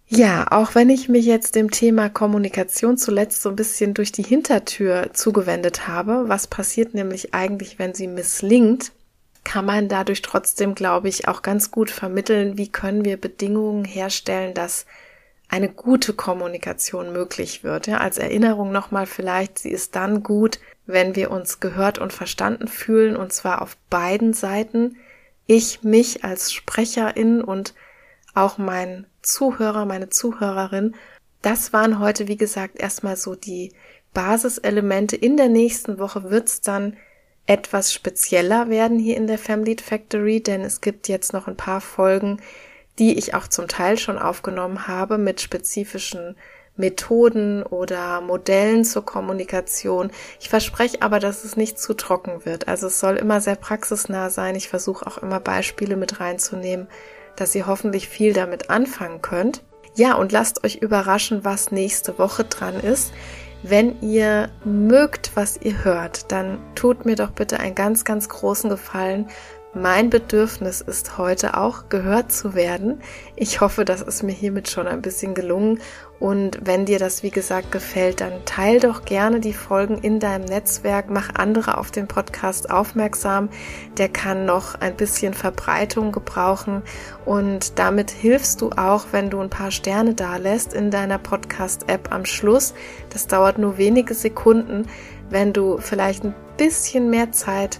Ja, 0.05 0.51
auch 0.51 0.75
wenn 0.75 0.89
ich 0.89 1.07
mich 1.07 1.25
jetzt 1.25 1.55
dem 1.55 1.71
Thema 1.71 2.09
Kommunikation 2.09 2.97
zuletzt 2.97 3.41
so 3.41 3.47
ein 3.47 3.55
bisschen 3.55 3.93
durch 3.93 4.11
die 4.11 4.23
Hintertür 4.23 5.11
zugewendet 5.13 5.87
habe, 5.87 6.25
was 6.27 6.47
passiert 6.47 6.93
nämlich 6.93 7.33
eigentlich, 7.33 7.79
wenn 7.79 7.93
sie 7.93 8.07
misslingt, 8.07 8.91
kann 9.45 9.63
man 9.63 9.87
dadurch 9.87 10.21
trotzdem, 10.21 10.75
glaube 10.75 11.07
ich, 11.07 11.29
auch 11.29 11.41
ganz 11.41 11.71
gut 11.71 11.89
vermitteln, 11.89 12.57
wie 12.57 12.69
können 12.69 13.05
wir 13.05 13.15
Bedingungen 13.15 13.85
herstellen, 13.85 14.53
dass 14.53 14.85
eine 15.51 15.67
gute 15.69 16.13
Kommunikation 16.13 17.11
möglich 17.11 17.63
wird. 17.63 17.85
Ja, 17.85 17.97
als 17.97 18.17
Erinnerung 18.17 18.71
nochmal 18.71 19.05
vielleicht, 19.05 19.59
sie 19.59 19.69
ist 19.69 19.95
dann 19.97 20.23
gut, 20.23 20.59
wenn 20.85 21.15
wir 21.15 21.29
uns 21.29 21.59
gehört 21.59 21.99
und 21.99 22.13
verstanden 22.13 22.69
fühlen, 22.69 23.17
und 23.17 23.33
zwar 23.33 23.61
auf 23.61 23.75
beiden 23.89 24.33
Seiten. 24.33 24.95
Ich, 25.47 25.83
mich 25.83 26.23
als 26.23 26.53
Sprecherin 26.53 27.41
und 27.41 27.73
auch 28.33 28.57
mein 28.57 29.05
Zuhörer, 29.21 29.85
meine 29.85 30.07
Zuhörerin. 30.09 30.95
Das 31.41 31.73
waren 31.73 31.99
heute, 31.99 32.29
wie 32.29 32.37
gesagt, 32.37 32.79
erstmal 32.79 33.17
so 33.17 33.35
die 33.35 33.73
Basiselemente. 34.13 35.17
In 35.17 35.35
der 35.35 35.49
nächsten 35.49 35.99
Woche 35.99 36.29
wird's 36.29 36.61
dann 36.61 36.95
etwas 37.45 37.91
spezieller 37.91 38.69
werden 38.69 38.99
hier 38.99 39.17
in 39.17 39.27
der 39.27 39.37
Family 39.37 39.75
Factory, 39.75 40.41
denn 40.41 40.61
es 40.61 40.79
gibt 40.79 41.09
jetzt 41.09 41.33
noch 41.33 41.47
ein 41.47 41.57
paar 41.57 41.81
Folgen, 41.81 42.39
die 43.01 43.17
ich 43.17 43.33
auch 43.33 43.47
zum 43.47 43.67
Teil 43.67 43.97
schon 43.97 44.19
aufgenommen 44.19 44.87
habe 44.87 45.17
mit 45.17 45.41
spezifischen 45.41 46.35
Methoden 46.75 47.63
oder 47.63 48.21
Modellen 48.21 48.85
zur 48.85 49.03
Kommunikation. 49.03 50.11
Ich 50.39 50.49
verspreche 50.49 51.01
aber, 51.01 51.17
dass 51.17 51.43
es 51.43 51.57
nicht 51.57 51.79
zu 51.79 51.95
trocken 51.95 52.45
wird. 52.45 52.67
Also 52.67 52.85
es 52.87 52.99
soll 52.99 53.15
immer 53.15 53.41
sehr 53.41 53.55
praxisnah 53.55 54.29
sein. 54.29 54.55
Ich 54.55 54.69
versuche 54.69 55.07
auch 55.07 55.17
immer 55.17 55.39
Beispiele 55.39 55.95
mit 55.95 56.19
reinzunehmen, 56.19 56.87
dass 57.35 57.55
ihr 57.55 57.65
hoffentlich 57.65 58.07
viel 58.07 58.33
damit 58.33 58.69
anfangen 58.69 59.23
könnt. 59.23 59.63
Ja, 59.95 60.13
und 60.13 60.31
lasst 60.31 60.63
euch 60.63 60.75
überraschen, 60.75 61.43
was 61.43 61.71
nächste 61.71 62.19
Woche 62.19 62.43
dran 62.43 62.79
ist. 62.79 63.13
Wenn 63.63 63.99
ihr 64.03 64.51
mögt, 64.63 65.31
was 65.33 65.57
ihr 65.57 65.83
hört, 65.83 66.31
dann 66.31 66.59
tut 66.75 67.05
mir 67.05 67.15
doch 67.15 67.31
bitte 67.31 67.59
einen 67.59 67.73
ganz, 67.73 68.05
ganz 68.05 68.29
großen 68.29 68.69
Gefallen 68.69 69.27
mein 69.73 70.09
Bedürfnis 70.09 70.81
ist 70.81 71.17
heute 71.17 71.55
auch 71.55 71.87
gehört 71.87 72.31
zu 72.31 72.55
werden. 72.55 73.01
Ich 73.37 73.61
hoffe, 73.61 73.85
das 73.85 74.01
ist 74.01 74.21
mir 74.21 74.33
hiermit 74.33 74.69
schon 74.69 74.85
ein 74.85 75.01
bisschen 75.01 75.33
gelungen. 75.33 75.79
Und 76.19 76.59
wenn 76.61 76.85
dir 76.85 76.99
das, 76.99 77.23
wie 77.23 77.31
gesagt, 77.31 77.71
gefällt, 77.71 78.19
dann 78.19 78.43
teil 78.45 78.81
doch 78.81 79.05
gerne 79.05 79.39
die 79.39 79.53
Folgen 79.53 79.97
in 79.97 80.19
deinem 80.19 80.43
Netzwerk, 80.43 81.09
mach 81.09 81.33
andere 81.35 81.77
auf 81.77 81.89
den 81.89 82.07
Podcast 82.07 82.69
aufmerksam. 82.69 83.49
Der 83.97 84.09
kann 84.09 84.45
noch 84.45 84.75
ein 84.75 84.95
bisschen 84.97 85.33
Verbreitung 85.33 86.11
gebrauchen. 86.11 86.83
Und 87.25 87.79
damit 87.79 88.11
hilfst 88.11 88.61
du 88.61 88.71
auch, 88.71 89.05
wenn 89.13 89.29
du 89.29 89.39
ein 89.39 89.49
paar 89.49 89.71
Sterne 89.71 90.13
da 90.13 90.35
lässt 90.35 90.73
in 90.73 90.91
deiner 90.91 91.17
Podcast-App 91.17 92.11
am 92.11 92.25
Schluss. 92.25 92.73
Das 93.09 93.25
dauert 93.27 93.57
nur 93.57 93.77
wenige 93.77 94.15
Sekunden. 94.15 94.85
Wenn 95.29 95.53
du 95.53 95.77
vielleicht 95.77 96.25
ein 96.25 96.35
bisschen 96.57 97.09
mehr 97.09 97.31
Zeit 97.31 97.79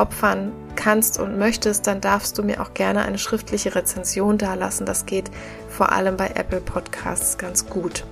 opfern 0.00 0.52
kannst 0.76 1.18
und 1.18 1.38
möchtest, 1.38 1.86
dann 1.86 2.00
darfst 2.00 2.38
du 2.38 2.42
mir 2.42 2.62
auch 2.62 2.72
gerne 2.72 3.02
eine 3.02 3.18
schriftliche 3.18 3.74
Rezension 3.74 4.38
dalassen. 4.38 4.86
Das 4.86 5.06
geht 5.06 5.30
vor 5.68 5.92
allem 5.92 6.16
bei 6.16 6.28
Apple 6.34 6.60
Podcasts 6.60 7.36
ganz 7.36 7.66
gut. 7.66 8.04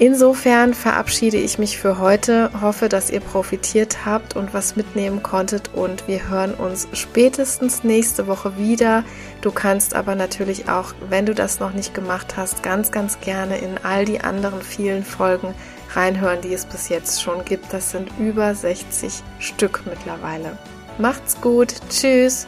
Insofern 0.00 0.72
verabschiede 0.72 1.36
ich 1.36 1.58
mich 1.58 1.76
für 1.76 1.98
heute, 1.98 2.50
hoffe, 2.62 2.88
dass 2.88 3.10
ihr 3.10 3.20
profitiert 3.20 4.06
habt 4.06 4.34
und 4.34 4.54
was 4.54 4.74
mitnehmen 4.74 5.22
konntet 5.22 5.74
und 5.74 6.08
wir 6.08 6.30
hören 6.30 6.54
uns 6.54 6.88
spätestens 6.94 7.84
nächste 7.84 8.26
Woche 8.26 8.56
wieder. 8.56 9.04
Du 9.42 9.50
kannst 9.50 9.94
aber 9.94 10.14
natürlich 10.14 10.70
auch, 10.70 10.94
wenn 11.10 11.26
du 11.26 11.34
das 11.34 11.60
noch 11.60 11.74
nicht 11.74 11.92
gemacht 11.92 12.38
hast, 12.38 12.62
ganz, 12.62 12.92
ganz 12.92 13.20
gerne 13.20 13.58
in 13.58 13.76
all 13.82 14.06
die 14.06 14.22
anderen 14.22 14.62
vielen 14.62 15.04
Folgen 15.04 15.54
reinhören, 15.96 16.40
die 16.40 16.52
es 16.52 16.64
bis 16.64 16.88
jetzt 16.88 17.22
schon 17.22 17.44
gibt. 17.44 17.72
Das 17.72 17.90
sind 17.90 18.10
über 18.18 18.54
60 18.54 19.22
Stück 19.38 19.82
mittlerweile. 19.86 20.56
Macht's 20.98 21.40
gut. 21.40 21.74
Tschüss. 21.88 22.46